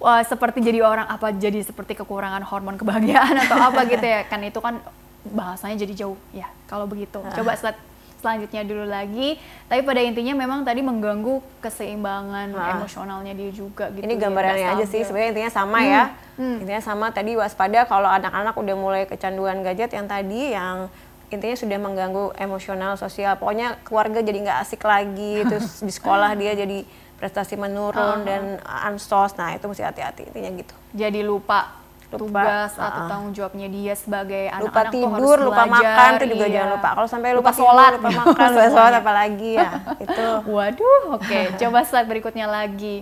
[0.00, 4.24] wah, seperti jadi orang apa jadi seperti kekurangan hormon kebahagiaan atau apa gitu ya.
[4.24, 4.80] Kan itu kan
[5.20, 7.20] bahasanya jadi jauh ya kalau begitu.
[7.20, 7.76] Coba slide
[8.20, 9.40] selanjutnya dulu lagi.
[9.66, 12.76] Tapi pada intinya memang tadi mengganggu keseimbangan Ah.
[12.76, 14.04] emosionalnya dia juga gitu.
[14.04, 16.04] ini ya, gambarannya aja sih, sebenarnya intinya sama ya.
[16.36, 20.92] Intinya sama tadi waspada kalau anak-anak udah mulai kecanduan gadget yang tadi yang
[21.30, 23.34] intinya sudah mengganggu emosional sosial.
[23.34, 26.84] Pokoknya keluarga jadi nggak asik lagi, terus di sekolah dia jadi
[27.16, 29.36] prestasi menurun dan ansos.
[29.36, 30.74] Nah, itu mesti hati-hati intinya gitu.
[30.90, 31.79] Jadi lupa
[32.10, 36.26] tugas atau tanggung jawabnya dia sebagai lupa anak-anak tuh tidur, harus lupa belajar, makan itu
[36.34, 36.54] juga iya.
[36.54, 36.88] jangan lupa.
[36.90, 37.90] Kalau sampai lupa, Lupa tidur, sholat.
[37.94, 39.70] lupa makan, lupa sholat apalagi ya.
[40.02, 40.26] itu.
[40.56, 41.40] Waduh, oke.
[41.60, 42.96] Coba slide berikutnya lagi.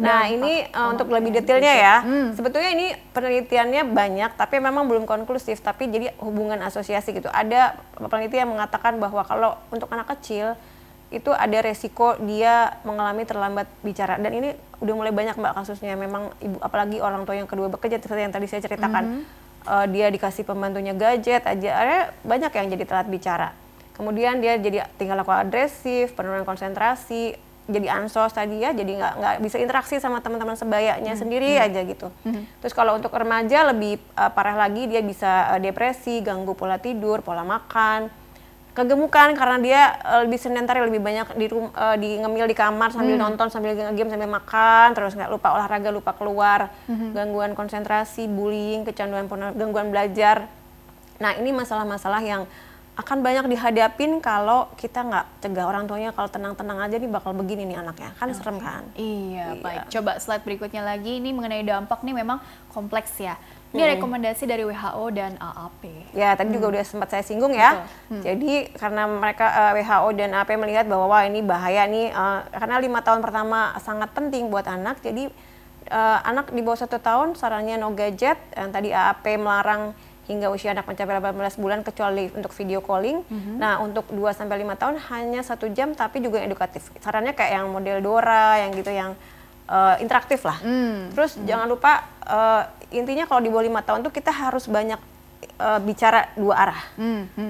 [0.00, 1.96] Nah, Dampak ini uh, untuk pemakaian lebih detailnya ya.
[2.00, 2.28] Hmm.
[2.32, 5.60] Sebetulnya ini penelitiannya banyak, tapi memang belum konklusif.
[5.60, 7.28] Tapi jadi hubungan asosiasi gitu.
[7.28, 10.56] Ada peneliti yang mengatakan bahwa kalau untuk anak kecil
[11.12, 14.16] itu ada resiko dia mengalami terlambat bicara.
[14.16, 14.48] Dan ini
[14.80, 15.94] udah mulai banyak mbak kasusnya.
[15.94, 19.28] Memang ibu, apalagi orang tua yang kedua bekerja seperti yang tadi saya ceritakan.
[19.62, 23.54] Uh, dia dikasih pembantunya gadget aja, ada banyak yang jadi telat bicara.
[23.94, 27.38] Kemudian dia jadi tinggal laku agresif, penurunan konsentrasi,
[27.70, 32.10] jadi ansos tadi ya, jadi nggak nggak bisa interaksi sama teman-teman sebayanya sendiri aja gitu.
[32.58, 37.22] Terus kalau untuk remaja lebih uh, parah lagi, dia bisa uh, depresi, ganggu pola tidur,
[37.22, 38.10] pola makan,
[38.72, 42.88] kegemukan karena dia uh, lebih sedentary, lebih banyak di rum, uh, di ngemil di kamar
[42.90, 46.72] sambil nonton, sambil game, sambil makan, terus nggak lupa olahraga, lupa keluar,
[47.12, 50.48] gangguan konsentrasi, bullying, kecanduan, gangguan belajar.
[51.20, 52.42] Nah ini masalah-masalah yang
[52.92, 57.64] akan banyak dihadapin kalau kita nggak cegah orang tuanya kalau tenang-tenang aja nih bakal begini
[57.64, 59.62] nih anaknya kan serem kan Iya, Iya.
[59.64, 59.80] baik.
[59.88, 61.16] Coba slide berikutnya lagi.
[61.16, 62.36] Ini mengenai dampak nih memang
[62.68, 63.40] kompleks ya.
[63.72, 65.82] Ini rekomendasi dari WHO dan AAP.
[66.12, 67.88] ya tadi juga udah sempat saya singgung ya.
[68.12, 72.76] Jadi karena mereka eh, WHO dan AP melihat bahwa wah ini bahaya nih eh, karena
[72.78, 75.00] lima tahun pertama sangat penting buat anak.
[75.00, 75.32] Jadi
[75.88, 78.36] eh, anak di bawah satu tahun sarannya no gadget.
[78.52, 79.96] Yang tadi AAP melarang
[80.28, 83.26] hingga usia anak mencapai 18 bulan kecuali untuk video calling.
[83.58, 86.94] Nah, untuk 2 sampai 5 tahun hanya satu jam tapi juga edukatif.
[87.02, 89.16] Sarannya kayak yang model Dora yang gitu yang
[89.66, 90.60] eh, interaktif lah.
[91.16, 95.00] Terus jangan lupa eh, intinya kalau di bawah 5 tahun tuh kita harus banyak
[95.58, 96.80] eh, bicara dua arah.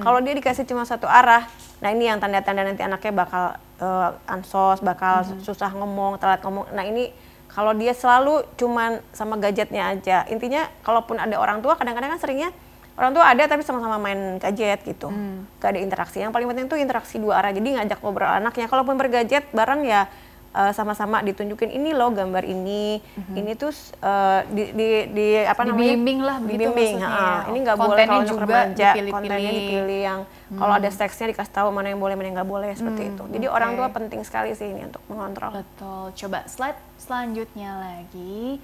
[0.00, 1.44] Kalau dia dikasih cuma satu arah,
[1.82, 3.44] nah ini yang tanda-tanda nanti anaknya bakal
[3.82, 6.70] eh, ansos, bakal susah ngomong, telat ngomong.
[6.72, 7.10] Nah ini
[7.52, 12.48] kalau dia selalu cuman sama gadgetnya aja, intinya kalaupun ada orang tua, kadang-kadang kan seringnya
[12.96, 15.12] orang tua ada tapi sama-sama main gadget gitu,
[15.60, 16.20] gak ada interaksi.
[16.20, 17.52] Yang paling penting tuh interaksi dua arah.
[17.52, 18.68] Jadi ngajak ngobrol anaknya.
[18.72, 20.08] Kalaupun bergadget bareng ya
[20.52, 23.00] eh, sama-sama ditunjukin ini loh gambar ini,
[23.34, 25.92] ini tuh eh, di, di, di apa namanya?
[25.92, 27.20] Dibimbing lah Dibimbing, maksudnya ha.
[27.20, 27.36] ya.
[27.50, 29.12] Ini nggak boleh kalau untuk remaja, dipilih-pilih.
[29.12, 30.20] kontennya dipilih yang
[30.52, 33.24] kalau ada seksnya dikasih tahu mana yang boleh mana yang nggak boleh seperti itu.
[33.32, 33.78] Jadi orang oke.
[33.80, 35.64] tua penting sekali sih ini untuk mengontrol.
[35.64, 36.04] Betul.
[36.12, 38.60] Coba slide selanjutnya lagi.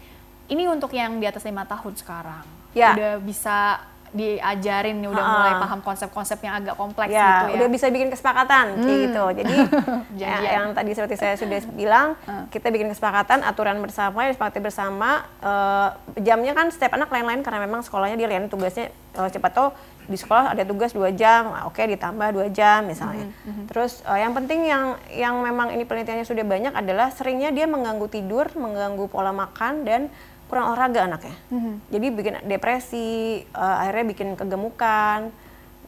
[0.49, 2.45] Ini untuk yang di atas lima tahun sekarang.
[2.73, 2.97] Ya.
[2.97, 5.35] Udah bisa diajarin nih, udah Ha-ha.
[5.35, 7.57] mulai paham konsep-konsep yang agak kompleks ya, gitu ya.
[7.57, 9.05] udah bisa bikin kesepakatan kayak Hmm.
[9.05, 9.25] gitu.
[9.39, 9.57] Jadi
[10.17, 12.15] ya, yang tadi seperti saya sudah bilang,
[12.49, 15.11] kita bikin kesepakatan aturan bersama, disepakati bersama.
[15.39, 15.89] eh,
[16.21, 19.69] jamnya kan setiap anak lain-lain karena memang sekolahnya dia lihat tugasnya eh, cepat tahu
[20.05, 23.29] di sekolah ada tugas dua jam, ah, oke ditambah dua jam misalnya.
[23.67, 28.09] Terus eh, yang penting yang yang memang ini penelitiannya sudah banyak adalah seringnya dia mengganggu
[28.09, 30.09] tidur, mengganggu pola makan dan
[30.49, 31.37] kurang olahraga anaknya.
[31.89, 33.09] Jadi bikin depresi,
[33.45, 35.29] eh, akhirnya bikin kegemukan.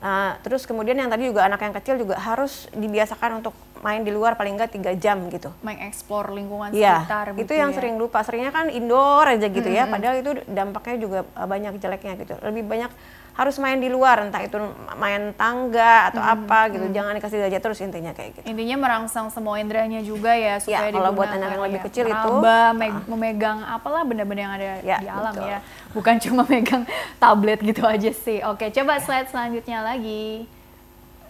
[0.01, 4.09] Nah, terus kemudian yang tadi juga anak yang kecil juga harus dibiasakan untuk main di
[4.09, 5.53] luar paling enggak tiga jam gitu.
[5.61, 7.77] mengeksplor lingkungan Iya, sekitar itu gitu yang ya.
[7.77, 8.21] sering lupa.
[8.25, 12.33] Seringnya kan indoor aja gitu ya, padahal itu dampaknya juga uh, banyak jeleknya gitu.
[12.41, 12.93] Lebih banyak
[13.41, 14.61] harus main di luar, entah itu
[14.95, 16.93] main tangga atau apa gitu.
[16.93, 18.45] Jangan dikasih gadget terus intinya kayak gitu.
[18.45, 21.85] Intinya merangsang semua inderanya juga ya supaya kalau buat anak yang lebih ya.
[21.89, 25.49] kecil itu, Meraba, meg- memegang apalah benda-benda yang ada Ya, di alam betul.
[25.49, 25.59] ya.
[25.97, 26.85] Bukan cuma megang
[27.17, 28.45] tablet gitu aja sih.
[28.45, 30.45] Oke, coba slide selanjutnya lagi.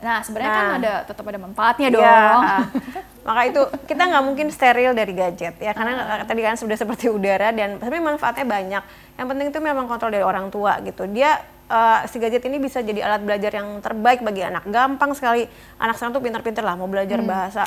[0.01, 0.79] Nah, sebenarnya kan Nah.
[0.81, 2.43] ada tetap ada manfaatnya Iya, dong.
[2.43, 2.65] ah.
[3.31, 7.53] maka itu kita nggak mungkin steril dari gadget ya karena tadi kan sudah seperti udara
[7.53, 8.83] dan tapi manfaatnya banyak.
[9.15, 11.05] Yang penting itu memang kontrol dari orang tua gitu.
[11.07, 11.39] Dia
[11.71, 14.67] eh, si gadget ini bisa jadi alat belajar yang terbaik bagi anak.
[14.67, 15.47] Gampang sekali.
[15.79, 17.63] Anak sekarang tuh pintar-pintar lah mau belajar bahasa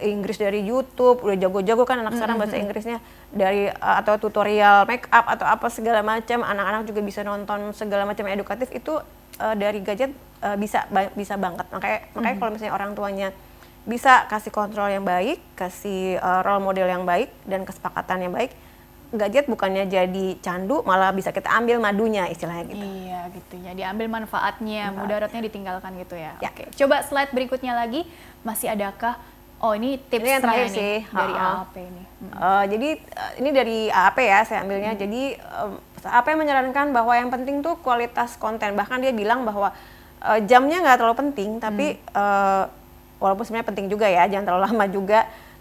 [0.00, 5.04] Inggris dari YouTube, udah jago-jago kan anak sekarang bahasa Inggrisnya dari eh, atau tutorial make
[5.12, 6.40] up atau apa segala macam.
[6.40, 8.96] Anak-anak juga bisa nonton segala macam edukatif itu
[9.36, 11.68] eh, dari gadget eh, bisa ba- bisa banget.
[11.68, 13.28] Makanya makanya kalau misalnya orang tuanya
[13.80, 18.56] bisa kasih kontrol yang baik, kasih eh, role model yang baik dan kesepakatan yang baik,
[19.10, 22.84] gadget bukannya jadi candu malah bisa kita ambil madunya istilahnya gitu.
[22.86, 26.38] Iya gitu ya, diambil manfaatnya, mudaratnya ditinggalkan gitu ya.
[26.38, 26.50] Ya.
[26.54, 28.06] Oke, coba slide berikutnya lagi.
[28.46, 29.18] Masih adakah?
[29.60, 31.52] Oh ini tips Ini yang terakhir nih sih, dari ha-ha.
[31.60, 32.02] AAP ini.
[32.08, 32.32] Hmm.
[32.32, 34.92] Eh, jadi eh, ini dari AAP ya saya ambilnya.
[34.96, 38.72] Jadi em, AAP menyarankan bahwa yang penting tuh kualitas konten.
[38.72, 39.76] Bahkan dia bilang bahwa
[40.24, 42.62] eh, jamnya nggak terlalu penting, tapi eh,
[43.20, 45.20] walaupun sebenarnya penting juga ya, jangan terlalu lama juga.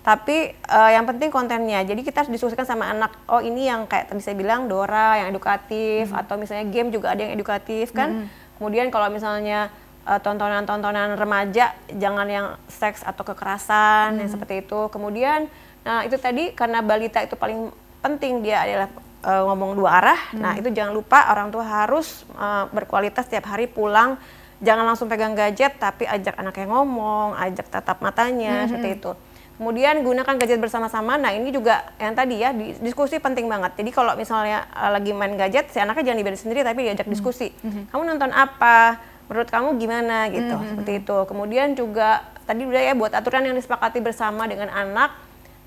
[0.09, 1.85] Tapi eh, yang penting kontennya.
[1.85, 3.13] Jadi kita harus diskusikan sama anak.
[3.29, 7.21] Oh ini yang kayak tadi saya bilang Dora yang edukatif atau misalnya game juga ada
[7.21, 8.25] yang edukatif kan.
[8.57, 9.69] Kemudian kalau misalnya
[10.09, 14.89] eh, tontonan-tontonan remaja jangan yang seks atau kekerasan yang seperti itu.
[14.89, 15.45] Kemudian
[15.85, 17.69] nah itu tadi karena balita itu paling
[18.01, 18.89] penting dia adalah
[19.23, 20.19] uh, ngomong dua arah.
[20.31, 20.41] Hmm.
[20.43, 24.15] Nah, itu jangan lupa orang tua harus uh, berkualitas setiap hari pulang.
[24.59, 28.67] Jangan langsung pegang gadget, tapi ajak anaknya ngomong, ajak tatap matanya, hmm.
[28.67, 29.11] seperti itu.
[29.59, 31.19] Kemudian gunakan gadget bersama-sama.
[31.19, 33.75] Nah, ini juga yang tadi ya, diskusi penting banget.
[33.75, 37.11] Jadi kalau misalnya uh, lagi main gadget, si anaknya jangan dibiarin sendiri, tapi diajak hmm.
[37.11, 37.51] diskusi.
[37.59, 37.83] Hmm.
[37.91, 39.03] Kamu nonton apa?
[39.27, 40.55] Menurut kamu gimana gitu?
[40.55, 40.63] Hmm.
[40.63, 41.17] Seperti itu.
[41.27, 45.11] Kemudian juga tadi udah ya buat aturan yang disepakati bersama dengan anak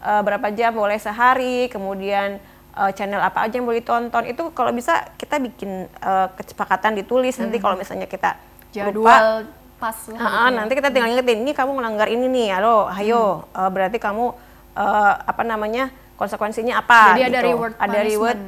[0.01, 2.41] uh, berapa jam boleh sehari, kemudian
[2.75, 7.37] uh, channel apa aja yang boleh ditonton itu kalau bisa kita bikin uh, kesepakatan ditulis
[7.37, 7.43] hmm.
[7.49, 8.41] nanti kalau misalnya kita
[8.73, 9.17] jadwal lupa,
[9.83, 13.59] pas uh, nanti kita tinggal ingetin ini kamu melanggar ini nih halo ayo hmm.
[13.59, 14.31] uh, berarti kamu
[14.79, 17.31] uh, apa namanya konsekuensinya apa jadi gitu.
[17.35, 18.39] ada reward ada reward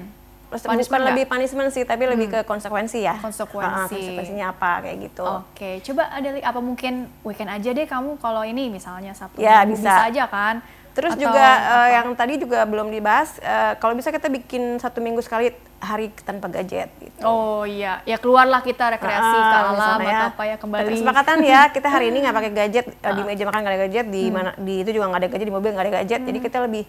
[0.54, 2.12] bukan lebih punishment sih tapi hmm.
[2.14, 5.82] lebih ke konsekuensi ya konsekuensi uh, konsekuensinya apa kayak gitu oke okay.
[5.82, 9.90] coba ada apa mungkin weekend aja deh kamu kalau ini misalnya sabtu ya, bisa.
[9.90, 10.62] bisa aja kan
[10.94, 11.42] Terus Atau juga
[11.74, 15.50] uh, yang tadi juga belum dibahas, uh, kalau bisa kita bikin satu minggu sekali
[15.84, 16.88] hari tanpa gadget.
[16.96, 17.20] Gitu.
[17.22, 20.90] Oh iya, ya keluarlah kita rekreasi uh, ke alam atau ya, apa ya kembali.
[20.96, 23.12] Kesepakatan ya, kita hari ini nggak pakai gadget uh.
[23.12, 24.32] di meja makan nggak ada gadget, di hmm.
[24.32, 26.20] mana di itu juga nggak ada gadget, di mobil nggak ada gadget.
[26.24, 26.28] Hmm.
[26.32, 26.82] Jadi kita lebih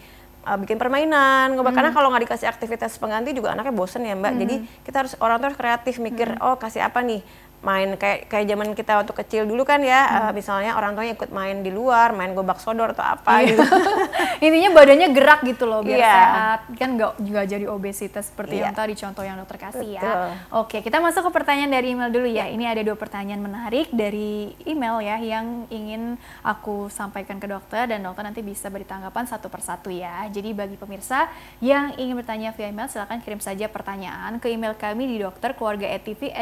[0.48, 1.76] uh, bikin permainan, hmm.
[1.76, 4.32] karena kalau nggak dikasih aktivitas pengganti juga anaknya bosen ya mbak.
[4.32, 4.42] Hmm.
[4.42, 4.56] Jadi
[4.88, 6.46] kita harus orang harus kreatif mikir, hmm.
[6.48, 7.22] oh kasih apa nih
[7.66, 10.22] main kayak kayak zaman kita waktu kecil dulu kan ya hmm.
[10.30, 13.58] uh, misalnya orang tuanya ikut main di luar main gobak sodor atau apa iya.
[13.58, 13.64] gitu
[14.46, 16.14] intinya badannya gerak gitu loh biar yeah.
[16.14, 18.70] sehat kan nggak juga jadi obesitas seperti yeah.
[18.70, 20.02] yang tadi contoh yang dokter kasih ya.
[20.04, 20.14] Betul.
[20.14, 23.90] ya oke kita masuk ke pertanyaan dari email dulu ya ini ada dua pertanyaan menarik
[23.90, 29.26] dari email ya yang ingin aku sampaikan ke dokter dan dokter nanti bisa beri tanggapan
[29.26, 31.32] satu persatu ya jadi bagi pemirsa
[31.66, 35.90] yang ingin bertanya via email silahkan kirim saja pertanyaan ke email kami di dokter keluarga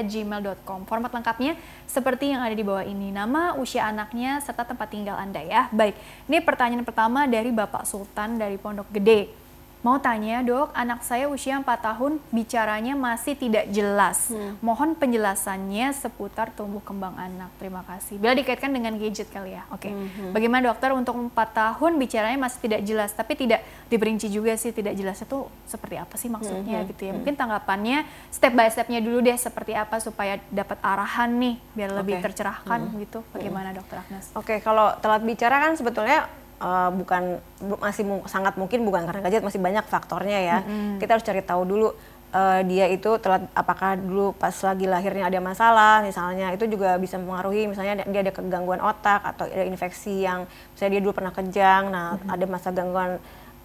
[0.04, 1.54] gmail.com format lengkapnya
[1.86, 3.14] seperti yang ada di bawah ini.
[3.14, 5.70] Nama, usia anaknya, serta tempat tinggal Anda ya.
[5.70, 5.94] Baik,
[6.26, 9.43] ini pertanyaan pertama dari Bapak Sultan dari Pondok Gede.
[9.84, 14.32] Mau tanya dok, anak saya usia 4 tahun bicaranya masih tidak jelas.
[14.32, 14.56] Hmm.
[14.64, 17.52] Mohon penjelasannya seputar tumbuh kembang anak.
[17.60, 18.16] Terima kasih.
[18.16, 19.68] Bila dikaitkan dengan gadget kali ya.
[19.76, 19.92] Oke.
[19.92, 19.92] Okay.
[19.92, 20.32] Hmm.
[20.32, 23.60] Bagaimana dokter untuk 4 tahun bicaranya masih tidak jelas, tapi tidak
[23.92, 26.88] diperinci juga sih tidak jelas itu seperti apa sih maksudnya hmm.
[26.96, 27.12] gitu ya.
[27.12, 27.18] Hmm.
[27.20, 32.24] Mungkin tanggapannya step by stepnya dulu deh seperti apa supaya dapat arahan nih biar lebih
[32.24, 32.32] okay.
[32.32, 32.98] tercerahkan hmm.
[33.04, 33.20] gitu.
[33.36, 33.78] Bagaimana hmm.
[33.84, 34.32] dokter Agnes?
[34.32, 36.32] Oke, okay, kalau telat bicara kan sebetulnya
[36.64, 37.44] uh, bukan
[37.84, 40.58] masih mu, sangat mungkin bukan karena gadget masih banyak faktornya ya.
[40.64, 40.98] Mm-hmm.
[41.04, 41.88] Kita harus cari tahu dulu
[42.32, 47.20] uh, dia itu telat apakah dulu pas lagi lahirnya ada masalah misalnya itu juga bisa
[47.20, 51.84] mempengaruhi misalnya dia ada kegangguan otak atau ada infeksi yang misalnya dia dulu pernah kejang,
[51.92, 52.34] nah mm-hmm.
[52.34, 53.12] ada masa gangguan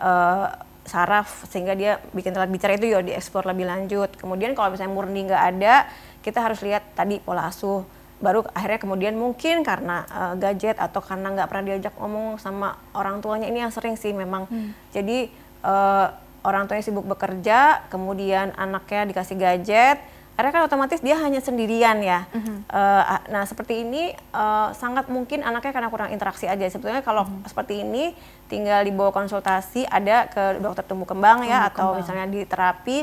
[0.02, 0.46] uh,
[0.88, 4.11] saraf sehingga dia bikin telat bicara itu ya dieksplor lebih lanjut.
[4.16, 5.84] Kemudian kalau misalnya murni nggak ada,
[6.24, 7.84] kita harus lihat tadi pola asuh
[8.18, 13.22] baru akhirnya kemudian mungkin karena uh, gadget atau karena nggak pernah diajak ngomong sama orang
[13.22, 14.70] tuanya ini yang sering sih memang hmm.
[14.90, 15.31] jadi
[15.62, 16.11] uh,
[16.42, 20.02] orang tuanya sibuk bekerja kemudian anaknya dikasih gadget
[20.38, 22.70] akhirnya kan otomatis dia hanya sendirian ya hmm.
[22.70, 27.46] uh, nah seperti ini uh, sangat mungkin anaknya karena kurang interaksi aja sebetulnya kalau hmm.
[27.46, 28.14] seperti ini
[28.46, 31.98] tinggal dibawa konsultasi ada ke dokter tumbuh kembang ya tumbuh atau kembang.
[32.02, 32.98] misalnya di terapi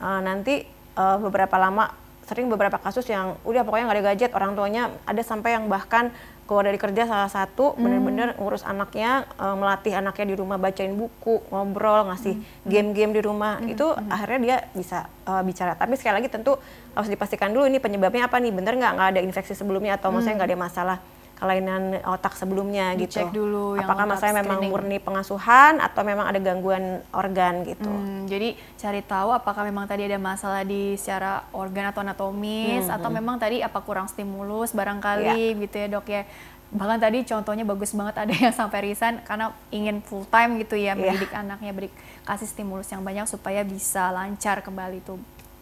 [0.00, 0.64] uh, nanti
[0.96, 5.18] uh, beberapa lama sering beberapa kasus yang udah pokoknya nggak ada gadget orang tuanya ada
[5.26, 6.14] sampai yang bahkan
[6.46, 7.82] keluar dari kerja salah satu hmm.
[7.82, 12.66] bener-bener ngurus anaknya uh, melatih anaknya di rumah bacain buku ngobrol ngasih hmm.
[12.66, 13.74] game-game di rumah hmm.
[13.74, 14.10] itu hmm.
[14.10, 16.58] akhirnya dia bisa uh, bicara tapi sekali lagi tentu
[16.94, 20.18] harus dipastikan dulu ini penyebabnya apa nih bener nggak nggak ada infeksi sebelumnya atau hmm.
[20.18, 20.98] maksudnya nggak ada masalah
[21.40, 23.48] kelainan otak sebelumnya Dicek gitu.
[23.48, 27.88] dulu Apakah masalahnya memang murni pengasuhan atau memang ada gangguan organ gitu.
[27.88, 32.96] Hmm, jadi cari tahu apakah memang tadi ada masalah di secara organ atau anatomis hmm,
[33.00, 33.16] atau hmm.
[33.16, 35.60] memang tadi apa kurang stimulus barangkali yeah.
[35.64, 36.22] gitu ya dok ya.
[36.70, 40.92] Bahkan tadi contohnya bagus banget ada yang sampai resign karena ingin full time gitu ya
[40.92, 40.94] iya.
[40.94, 41.40] mendidik yeah.
[41.40, 41.88] anaknya beri
[42.28, 45.16] kasih stimulus yang banyak supaya bisa lancar kembali tuh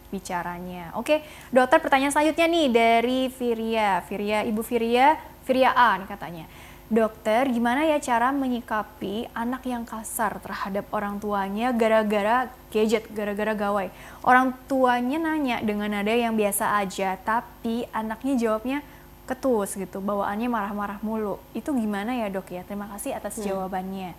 [0.09, 0.91] bicaranya.
[0.97, 1.21] Oke,
[1.53, 4.01] dokter pertanyaan selanjutnya nih dari Firia.
[4.09, 5.15] Firia, Ibu Firia
[5.49, 6.45] Nih katanya.
[6.89, 13.93] Dokter, gimana ya cara menyikapi anak yang kasar terhadap orang tuanya gara-gara gadget, gara-gara gawai?
[14.25, 18.81] Orang tuanya nanya dengan nada yang biasa aja, tapi anaknya jawabnya
[19.29, 21.37] ketus gitu, bawaannya marah-marah mulu.
[21.53, 22.65] Itu gimana ya dok ya?
[22.65, 23.45] Terima kasih atas hmm.
[23.45, 24.11] jawabannya.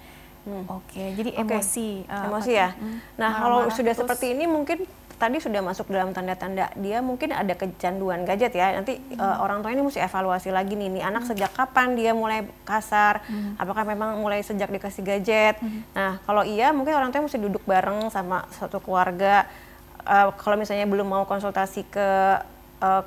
[0.46, 0.64] Hmm.
[0.70, 2.06] Oke, jadi emosi.
[2.06, 2.14] Okay.
[2.14, 2.68] Uh, emosi ya.
[2.78, 2.96] Hmm.
[3.18, 4.06] Nah, kalau sudah terus.
[4.06, 4.86] seperti ini mungkin
[5.20, 8.72] tadi sudah masuk dalam tanda-tanda dia mungkin ada kecanduan gadget ya.
[8.72, 9.20] Nanti hmm.
[9.20, 11.30] uh, orang tua ini mesti evaluasi lagi nih, nih anak hmm.
[11.36, 13.20] sejak kapan dia mulai kasar?
[13.28, 13.60] Hmm.
[13.60, 15.60] Apakah memang mulai sejak dikasih gadget?
[15.60, 15.84] Hmm.
[15.92, 19.44] Nah, kalau iya mungkin orang tua mesti duduk bareng sama satu keluarga.
[20.08, 22.08] Uh, kalau misalnya belum mau konsultasi ke
[22.80, 23.04] uh,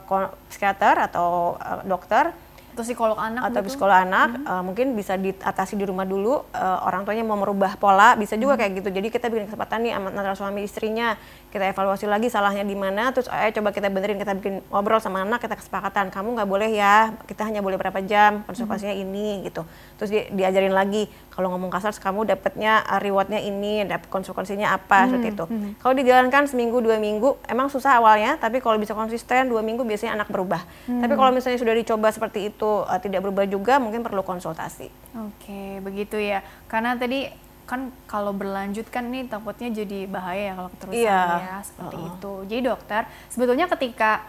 [0.53, 2.29] psikiater atau uh, dokter,
[2.73, 3.77] atau psikolog anak atau gitu?
[3.77, 8.17] psikolog anak uh, mungkin bisa diatasi di rumah dulu uh, orang tuanya mau merubah pola
[8.17, 8.89] bisa juga kayak gitu.
[8.89, 11.13] Jadi kita bikin kesempatan nih antara suami istrinya
[11.53, 15.21] kita evaluasi lagi salahnya di mana terus ayo coba kita benerin kita bikin ngobrol sama
[15.21, 19.61] anak kita kesepakatan kamu nggak boleh ya kita hanya boleh berapa jam konsultasinya ini gitu.
[20.01, 25.13] Terus di, diajarin lagi kalau ngomong kasar kamu dapatnya uh, rewardnya ini dapat konsekuensinya apa
[25.13, 25.45] seperti itu.
[25.77, 30.17] kalau dijalankan seminggu dua minggu emang susah awalnya tapi kalau bisa konsisten dua minggu biasanya
[30.17, 30.65] anak berubah.
[30.89, 35.77] Tapi kalau misalnya sudah dicoba seperti itu uh, tidak berubah juga mungkin perlu konsultasi Oke,
[35.79, 36.41] begitu ya.
[36.65, 37.29] Karena tadi
[37.63, 41.21] kan kalau berlanjut kan nih takutnya jadi bahaya ya kalau keterusan Iya.
[41.39, 42.09] ya seperti Uh-uh.
[42.09, 42.33] itu.
[42.49, 44.25] Jadi dokter, sebetulnya ketika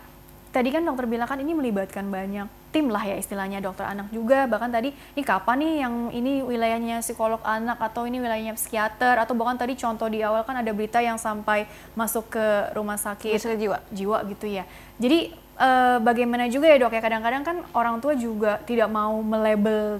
[0.50, 4.46] tadi kan dokter bilang kan ini melibatkan banyak tim lah ya istilahnya dokter anak juga
[4.46, 9.34] bahkan tadi ini kapan nih yang ini wilayahnya psikolog anak atau ini wilayahnya psikiater atau
[9.34, 13.42] bahkan tadi contoh di awal kan ada berita yang sampai masuk ke rumah sakit Rumah
[13.46, 13.78] sakit jiwa.
[13.90, 14.62] jiwa gitu ya.
[14.98, 17.02] Jadi eh, bagaimana juga ya dok ya.
[17.02, 19.98] Kadang-kadang kan orang tua juga tidak mau melabel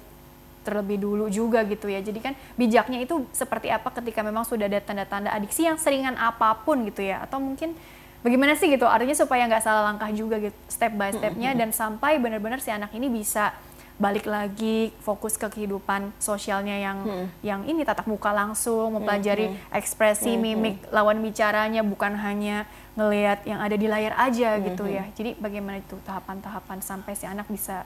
[0.65, 2.01] terlebih dulu juga gitu ya.
[2.01, 6.57] Jadi kan bijaknya itu seperti apa ketika memang sudah ada tanda-tanda adiksi yang seringan apa
[6.65, 7.21] pun gitu ya.
[7.23, 7.77] Atau mungkin
[8.25, 12.17] bagaimana sih gitu artinya supaya nggak salah langkah juga gitu step by stepnya dan sampai
[12.17, 13.53] benar-benar si anak ini bisa
[13.95, 16.99] balik lagi fokus ke kehidupan sosialnya yang
[17.47, 23.75] yang ini tatap muka langsung mempelajari ekspresi mimik lawan bicaranya bukan hanya ngelihat yang ada
[23.75, 27.83] di layar aja gitu ya jadi bagaimana itu tahapan-tahapan sampai si anak bisa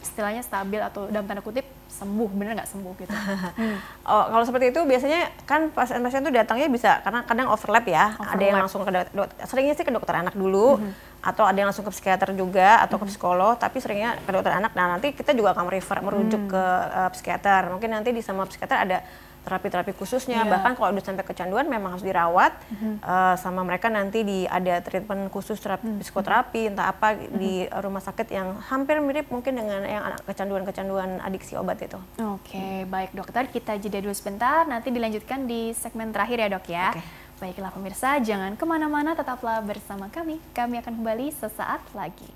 [0.00, 3.12] istilahnya stabil atau dalam tanda kutip sembuh bener nggak sembuh gitu
[4.10, 8.16] Oh, kalau seperti itu biasanya kan pasien-pasien itu datangnya bisa karena kadang overlap ya.
[8.16, 8.60] Ada yang Overlap.
[8.64, 10.80] langsung ke dok- dok- seringnya sih ke dokter anak dulu
[11.20, 14.72] atau ada yang langsung ke psikiater juga atau ke psikolog, tapi seringnya ke dokter anak.
[14.74, 17.70] Nah, nanti kita juga akan refer merujuk ke uh, psikiater.
[17.70, 18.98] Mungkin nanti di sama psikiater ada
[19.44, 20.44] terapi-terapi khususnya.
[20.44, 20.50] Iya.
[20.52, 22.52] Bahkan kalau udah sampai kecanduan memang harus dirawat
[23.02, 28.28] uh, sama mereka nanti di ada treatment khusus terapi psikoterapi entah apa di rumah sakit
[28.30, 31.98] yang hampir mirip mungkin dengan yang anak kecanduan-kecanduan adiksi obat itu.
[32.20, 36.88] Oke, baik dokter, kita jeda dulu sebentar, nanti dilanjutkan di segmen terakhir ya dok ya.
[36.92, 37.02] Oke.
[37.40, 40.36] Baiklah pemirsa, jangan ke mana-mana, tetaplah bersama kami.
[40.52, 42.28] Kami akan kembali sesaat lagi.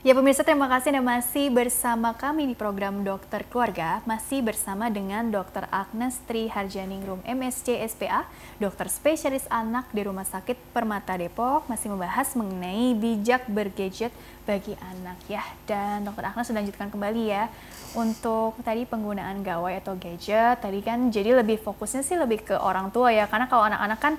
[0.00, 5.28] Ya pemirsa terima kasih Anda masih bersama kami di program Dokter Keluarga Masih bersama dengan
[5.28, 5.68] Dr.
[5.68, 8.24] Agnes Tri Harjaningrum MSc SPA
[8.56, 14.08] Dokter spesialis anak di Rumah Sakit Permata Depok Masih membahas mengenai bijak bergadget
[14.48, 16.32] bagi anak ya Dan Dr.
[16.32, 17.52] Agnes melanjutkan kembali ya
[17.92, 22.88] Untuk tadi penggunaan gawai atau gadget Tadi kan jadi lebih fokusnya sih lebih ke orang
[22.88, 24.16] tua ya Karena kalau anak-anak kan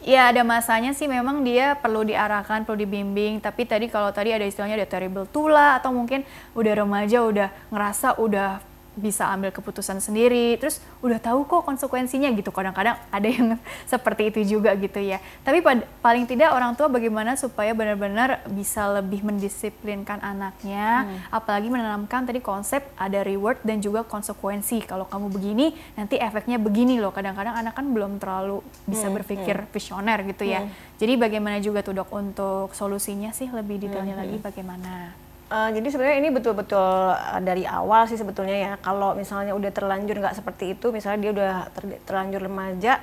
[0.00, 3.36] Ya ada masanya sih memang dia perlu diarahkan, perlu dibimbing.
[3.36, 6.24] Tapi tadi kalau tadi ada istilahnya ada terrible tula atau mungkin
[6.56, 12.50] udah remaja udah ngerasa udah bisa ambil keputusan sendiri, terus udah tahu kok konsekuensinya gitu.
[12.50, 13.54] Kadang-kadang ada yang
[13.92, 15.22] seperti itu juga gitu ya.
[15.40, 22.26] Tapi pad- paling tidak orang tua bagaimana supaya benar-benar bisa lebih mendisiplinkan anaknya, apalagi menanamkan
[22.26, 24.82] tadi konsep ada reward dan juga konsekuensi.
[24.82, 27.14] Kalau kamu begini, nanti efeknya begini loh.
[27.14, 30.66] Kadang-kadang anak kan belum terlalu bisa berpikir visioner gitu ya.
[30.98, 35.29] Jadi bagaimana juga tuh dok untuk solusinya sih lebih detailnya lagi bagaimana?
[35.50, 36.78] Uh, jadi sebenarnya ini betul-betul
[37.10, 38.72] uh, dari awal sih sebetulnya ya.
[38.78, 43.02] Kalau misalnya udah terlanjur nggak seperti itu, misalnya dia udah ter- terlanjur remaja,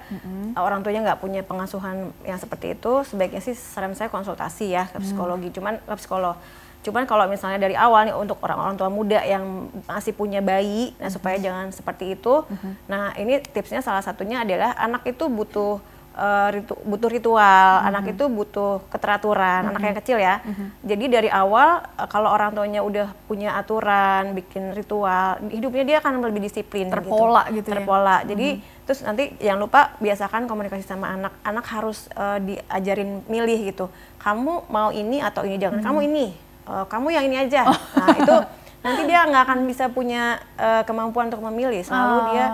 [0.55, 4.87] uh, orang tuanya nggak punya pengasuhan yang seperti itu, sebaiknya sih saran saya konsultasi ya
[4.87, 5.51] ke psikologi.
[5.51, 6.39] Cuman ke psikolog.
[6.87, 11.11] Cuman kalau misalnya dari awal nih untuk orang-orang tua muda yang masih punya bayi, nah
[11.11, 12.47] supaya jangan seperti itu.
[12.87, 15.83] Nah ini tipsnya salah satunya adalah anak itu butuh
[16.17, 20.41] uh, ritu- butuh ritual, anak itu butuh keteraturan, anak yang kecil ya.
[20.81, 26.25] Jadi dari awal uh, kalau orang tuanya udah punya aturan, bikin ritual, hidupnya dia akan
[26.25, 26.89] lebih disiplin.
[26.89, 27.73] Terpola gitu ya.
[27.77, 28.15] Terpola.
[28.25, 31.33] Jadi terus nanti jangan lupa biasakan komunikasi sama anak.
[31.45, 33.85] Anak harus uh, diajarin milih gitu.
[34.17, 35.85] Kamu mau ini atau ini jangan.
[35.85, 36.33] Kamu ini,
[36.65, 37.69] uh, kamu yang ini aja.
[37.71, 38.35] Nah itu
[38.81, 41.83] nanti dia nggak akan bisa punya uh, kemampuan untuk memilih.
[41.83, 42.45] Selalu dia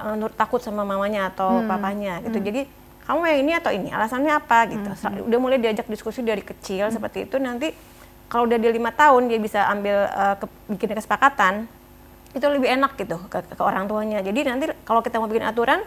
[0.00, 2.40] uh, nur- takut sama mamanya atau papanya gitu.
[2.40, 2.64] Jadi
[3.08, 4.90] kamu yang ini atau ini alasannya apa gitu.
[5.00, 7.72] Sa- Udah mulai diajak diskusi dari kecil seperti itu nanti
[8.28, 11.64] kalau udah dia lima tahun dia bisa ambil uh, ke- bikin kesepakatan
[12.36, 14.20] itu lebih enak gitu ke, ke orang tuanya.
[14.20, 15.80] Jadi nanti kalau kita mau bikin aturan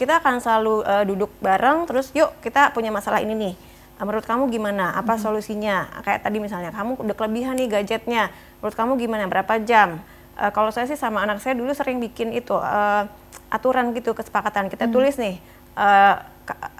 [0.00, 3.54] kita akan selalu uh, duduk bareng terus yuk kita punya masalah ini nih.
[4.00, 4.96] Menurut kamu gimana?
[4.98, 5.86] Apa solusinya?
[6.02, 8.32] Kayak tadi misalnya kamu udah kelebihan nih gadgetnya.
[8.58, 9.28] Menurut kamu gimana?
[9.28, 10.00] Berapa jam?
[10.34, 13.04] Uh, kalau saya sih sama anak saya dulu sering bikin itu uh,
[13.52, 14.72] aturan gitu kesepakatan.
[14.72, 15.38] Kita tulis nih
[15.76, 16.18] uh,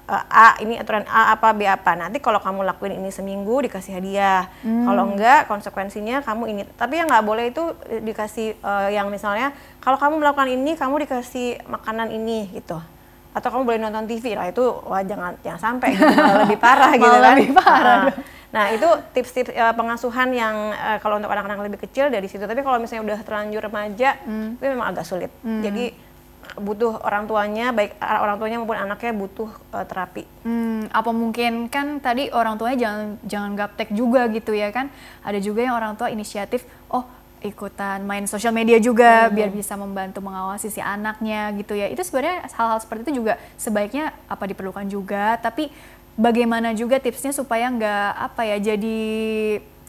[0.07, 1.95] A ini aturan A apa B apa.
[1.95, 4.51] Nanti kalau kamu lakuin ini seminggu dikasih hadiah.
[4.61, 4.83] Hmm.
[4.83, 6.61] Kalau enggak konsekuensinya kamu ini.
[6.75, 11.07] Tapi yang nggak boleh itu eh, dikasih uh, yang misalnya kalau kamu melakukan ini kamu
[11.07, 12.75] dikasih makanan ini gitu.
[13.33, 16.91] Atau kamu boleh nonton TV lah itu wah jangan jangan sampai gitu malah lebih parah
[16.93, 17.35] gitu Malah kan.
[17.39, 18.01] lebih parah.
[18.03, 18.15] Nah,
[18.53, 18.85] Nah itu
[19.17, 22.45] tips-tips uh, pengasuhan yang uh, kalau untuk anak-anak lebih kecil dari situ.
[22.45, 24.53] Tapi kalau misalnya udah terlanjur remaja, Hmm.
[24.61, 25.33] itu memang agak sulit.
[25.41, 25.89] Jadi
[26.57, 30.23] butuh orang tuanya, baik orang tuanya maupun anaknya butuh uh, terapi.
[30.45, 34.93] Hmm, apa mungkin kan tadi orang tuanya jangan jangan gaptek juga gitu ya kan?
[35.25, 37.05] Ada juga yang orang tua inisiatif, oh
[37.43, 41.91] ikutan main sosial media juga biar bisa membantu mengawasi si anaknya gitu ya.
[41.91, 45.67] Itu sebenarnya hal-hal seperti itu juga sebaiknya apa diperlukan juga, tapi
[46.13, 49.01] bagaimana juga tipsnya supaya nggak apa ya jadi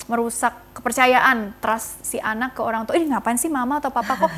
[0.04, 2.98] merusak kepercayaan trust si anak ke orang tua.
[2.98, 4.30] Ini ngapain sih mama atau papa kok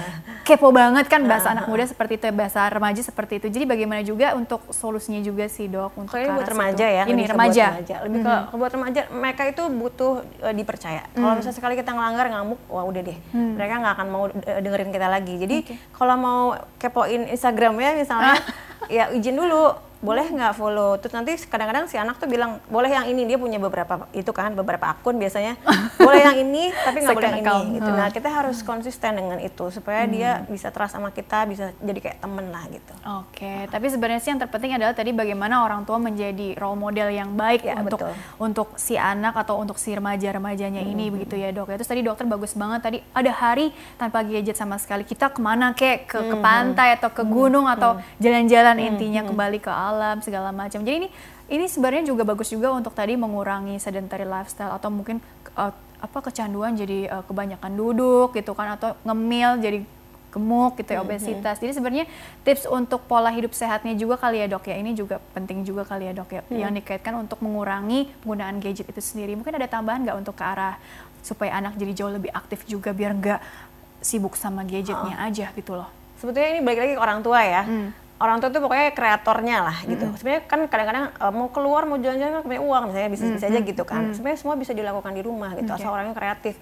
[0.47, 3.47] kepo banget kan bahasa anak muda seperti itu, bahasa remaja seperti itu.
[3.51, 6.97] Jadi bagaimana juga untuk solusinya juga sih dok untuk ini buat remaja situ.
[6.97, 7.67] ya, Ini remaja.
[7.75, 7.97] remaja.
[8.07, 10.13] Lebih ke buat remaja, mereka itu butuh
[10.45, 11.03] uh, dipercaya.
[11.11, 14.91] Kalau misalnya sekali kita ngelanggar ngamuk, wah udah deh, mereka nggak akan mau uh, dengerin
[14.95, 15.35] kita lagi.
[15.41, 15.57] Jadi
[15.91, 16.41] kalau mau
[16.79, 18.39] kepoin Instagramnya misalnya,
[18.93, 20.95] ya izin dulu, boleh nggak follow?
[20.97, 24.53] Terus nanti kadang-kadang si anak tuh bilang boleh yang ini, dia punya beberapa itu kan
[24.53, 25.57] beberapa akun biasanya,
[25.99, 27.65] boleh yang ini tapi nggak boleh yang account.
[27.65, 27.75] ini.
[27.77, 27.91] Gitu.
[27.91, 32.19] Nah kita harus konsisten dengan itu supaya dia bisa trust sama kita, bisa jadi kayak
[32.21, 32.93] temen lah gitu.
[33.21, 37.33] Oke, tapi sebenarnya sih yang terpenting adalah tadi bagaimana orang tua menjadi role model yang
[37.33, 38.13] baik Ya, untuk betul.
[38.39, 41.73] untuk si anak atau untuk si remaja-remajanya ini begitu ya dok.
[41.73, 41.81] ya.
[41.81, 45.03] Terus tadi dokter bagus banget tadi ada hari tanpa gadget sama sekali.
[45.03, 49.69] Kita ke mana kek ke, ke pantai atau ke gunung atau jalan-jalan intinya kembali ke
[49.69, 50.85] alam segala macam.
[50.85, 51.09] Jadi ini
[51.49, 55.19] ini sebenarnya juga bagus juga untuk tadi mengurangi sedentary lifestyle atau mungkin
[55.57, 59.79] uh, apa kecanduan jadi uh, kebanyakan duduk gitu kan atau ngemil jadi
[60.37, 61.57] gemuk gitu ya obesitas.
[61.57, 62.05] Jadi sebenarnya
[62.45, 66.11] tips untuk pola hidup sehatnya juga kali ya dok ya ini juga penting juga kali
[66.11, 69.33] ya dok ya yang dikaitkan untuk mengurangi penggunaan gadget itu sendiri.
[69.33, 70.77] Mungkin ada tambahan nggak untuk ke arah
[71.25, 73.41] supaya anak jadi jauh lebih aktif juga biar nggak
[74.05, 75.89] sibuk sama gadgetnya aja gitu loh.
[76.17, 77.63] sebetulnya ini balik lagi ke orang tua ya.
[78.17, 80.09] Orang tua tuh pokoknya kreatornya lah gitu.
[80.17, 83.61] Sebenarnya kan kadang-kadang uh, mau keluar mau jalan-jalan kan punya uang misalnya bisa bisa aja
[83.61, 84.17] gitu kan.
[84.17, 86.57] Sebenarnya semua bisa dilakukan di rumah gitu asal orangnya kreatif.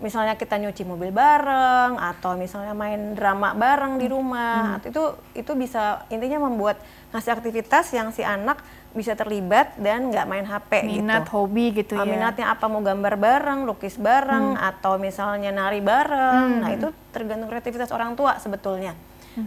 [0.00, 4.78] Misalnya kita nyuci mobil bareng atau misalnya main drama bareng di rumah.
[4.78, 5.02] Atau Itu
[5.34, 6.78] itu bisa intinya membuat
[7.10, 11.38] ngasih aktivitas yang si anak bisa terlibat dan nggak main HP Minat, gitu.
[11.38, 12.10] hobi gitu Uh, ya.
[12.10, 16.62] minatnya apa mau gambar bareng, lukis bareng, atau misalnya nari bareng.
[16.62, 18.94] Nah itu tergantung kreativitas orang tua sebetulnya.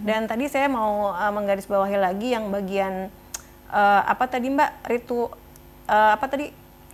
[0.02, 3.14] Dan tadi saya mau uh, menggarisbawahi lagi yang bagian
[3.68, 5.30] uh, apa tadi Mbak ritu uh,
[6.12, 6.50] apa tadi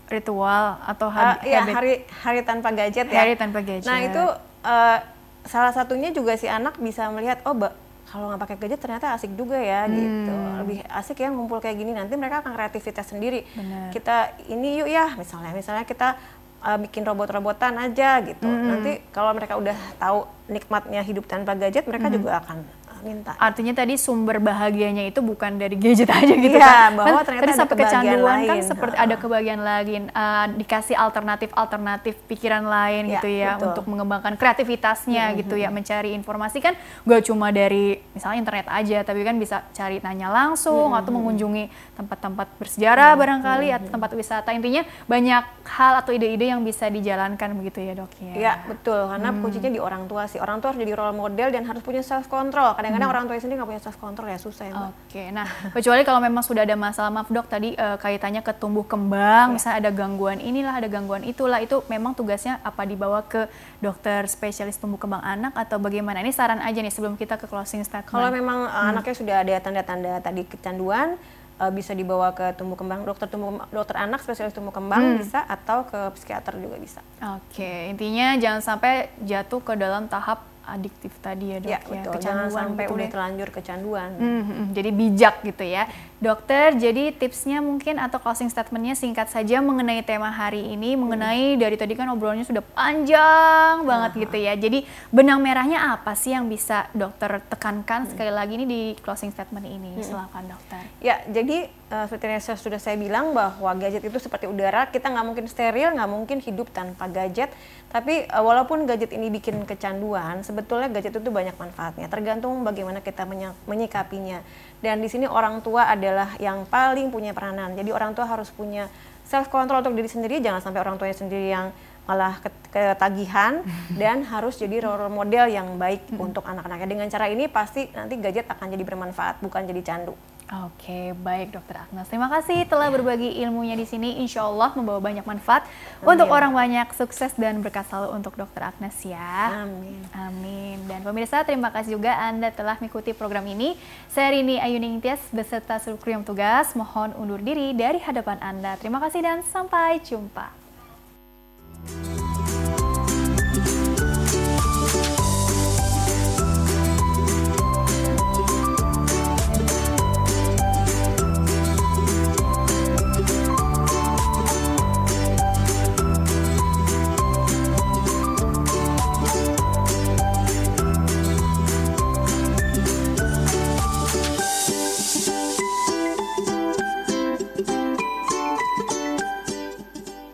[0.08, 1.74] Ritual atau Uh, hab- iya, habit.
[1.76, 3.22] hari hari tanpa gadget ya.
[3.22, 3.86] Hari tanpa gadget.
[3.86, 4.24] Nah itu
[4.64, 4.98] uh,
[5.44, 9.38] salah satunya juga si anak bisa melihat oh ba- kalau nggak pakai gadget ternyata asik
[9.38, 9.94] juga ya Hmm.
[9.94, 10.34] gitu.
[10.60, 11.94] Lebih asik ya ngumpul kayak gini.
[11.94, 13.46] Nanti mereka akan kreativitas sendiri.
[13.54, 13.94] Benar.
[13.94, 14.16] Kita
[14.50, 16.18] ini yuk ya misalnya misalnya kita
[16.60, 18.50] uh, bikin robot-robotan aja gitu.
[18.50, 18.66] Hmm.
[18.68, 22.18] Nanti kalau mereka udah tahu nikmatnya hidup tanpa gadget, mereka Hmm.
[22.18, 23.32] juga akan uh, minta.
[23.36, 26.92] Artinya tadi sumber bahagianya itu bukan dari gadget aja gitu Iya, kan.
[26.94, 28.64] bahwa Kan ternyata tadi ada sampai kebahagiaan kecanduan kan lain.
[28.64, 29.02] seperti Ha.
[29.02, 33.68] ada kebagian lain uh, dikasih alternatif-alternatif pikiran lain Ya, gitu ya betul.
[33.70, 36.74] untuk mengembangkan kreativitasnya gitu ya, mencari informasi kan
[37.04, 42.48] gak cuma dari misalnya internet aja tapi kan bisa cari nanya langsung atau mengunjungi tempat-tempat
[42.58, 44.50] bersejarah barangkali atau tempat wisata.
[44.50, 48.34] Intinya banyak hal atau ide-ide yang bisa dijalankan begitu ya, Dok ya.
[48.36, 49.42] Iya betul karena Hmm.
[49.42, 52.26] kuncinya di orang tua sih orang tua harus jadi role model dan harus punya self
[52.28, 53.16] control kadang-kadang Hmm.
[53.16, 56.18] orang tua sendiri nggak punya self control ya susah ya mbak Oke, nah kecuali kalau
[56.20, 60.38] memang sudah ada masalah, maaf dok tadi eh, kaitannya ke tumbuh kembang, misalnya ada gangguan
[60.40, 63.46] inilah, ada gangguan itulah, itu memang tugasnya apa dibawa ke
[63.78, 66.20] dokter spesialis tumbuh kembang anak atau bagaimana?
[66.20, 68.10] Ini saran aja nih sebelum kita ke closing statement.
[68.10, 68.92] kalau memang uh, Hmm.
[68.92, 71.20] anaknya sudah ada tanda-tanda tadi kecanduan
[71.58, 74.80] uh, bisa dibawa ke tumbuh kembang dokter tumbuh dokter anak spesialis tumbuh Hmm.
[74.82, 77.02] kembang bisa atau ke psikiater juga bisa
[77.36, 80.42] Oke, intinya jangan sampai jatuh ke dalam tahap
[80.72, 83.12] adiktif tadi ya dok ya ya, betul jangan kecanduan sampai gitu udah deh.
[83.12, 85.84] terlanjur kecanduan Hmm, hmm, jadi bijak gitu ya.
[86.20, 91.80] Dokter, jadi tipsnya mungkin atau closing statementnya singkat saja mengenai tema hari ini, mengenai dari
[91.80, 94.52] tadi kan obrolannya sudah panjang banget gitu ya.
[94.60, 94.84] Jadi
[95.16, 99.96] benang merahnya apa sih yang bisa dokter tekankan sekali lagi ini di closing statement ini?
[100.04, 100.84] Silakan dokter.
[101.00, 105.08] Ya, jadi uh, seperti yang saya- sudah saya bilang bahwa gadget itu seperti udara, kita
[105.08, 107.48] nggak mungkin steril, nggak mungkin hidup tanpa gadget.
[107.96, 112.12] Tapi uh, walaupun gadget ini bikin kecanduan, sebetulnya gadget itu banyak manfaatnya.
[112.12, 113.24] Tergantung bagaimana kita
[113.64, 114.44] menyikapinya.
[114.80, 117.76] Dan di sini orang tua adalah yang paling punya peranan.
[117.76, 118.88] Jadi orang tua harus punya
[119.28, 121.70] self control untuk diri sendiri, jangan sampai orang tuanya sendiri yang
[122.10, 123.62] malah ke- ketagihan
[124.02, 126.88] dan harus jadi role model yang baik untuk anak-anaknya.
[126.90, 130.18] Dengan cara ini pasti nanti gadget akan jadi bermanfaat, bukan jadi candu.
[130.50, 132.10] Oke, baik Dokter Agnes.
[132.10, 134.18] Terima kasih telah berbagi ilmunya di sini.
[134.18, 135.62] Insya Allah membawa banyak manfaat
[136.02, 136.10] Amin.
[136.10, 136.90] untuk orang banyak.
[136.98, 139.62] Sukses dan berkah selalu untuk Dokter Agnes ya.
[139.62, 140.02] Amin.
[140.10, 140.82] Amin.
[140.90, 143.78] Dan pemirsa, terima kasih juga Anda telah mengikuti program ini.
[144.10, 146.74] Saya Rini Ayuning Tias beserta seluruh kru yang tugas.
[146.74, 148.74] Mohon undur diri dari hadapan Anda.
[148.82, 150.50] Terima kasih dan sampai jumpa.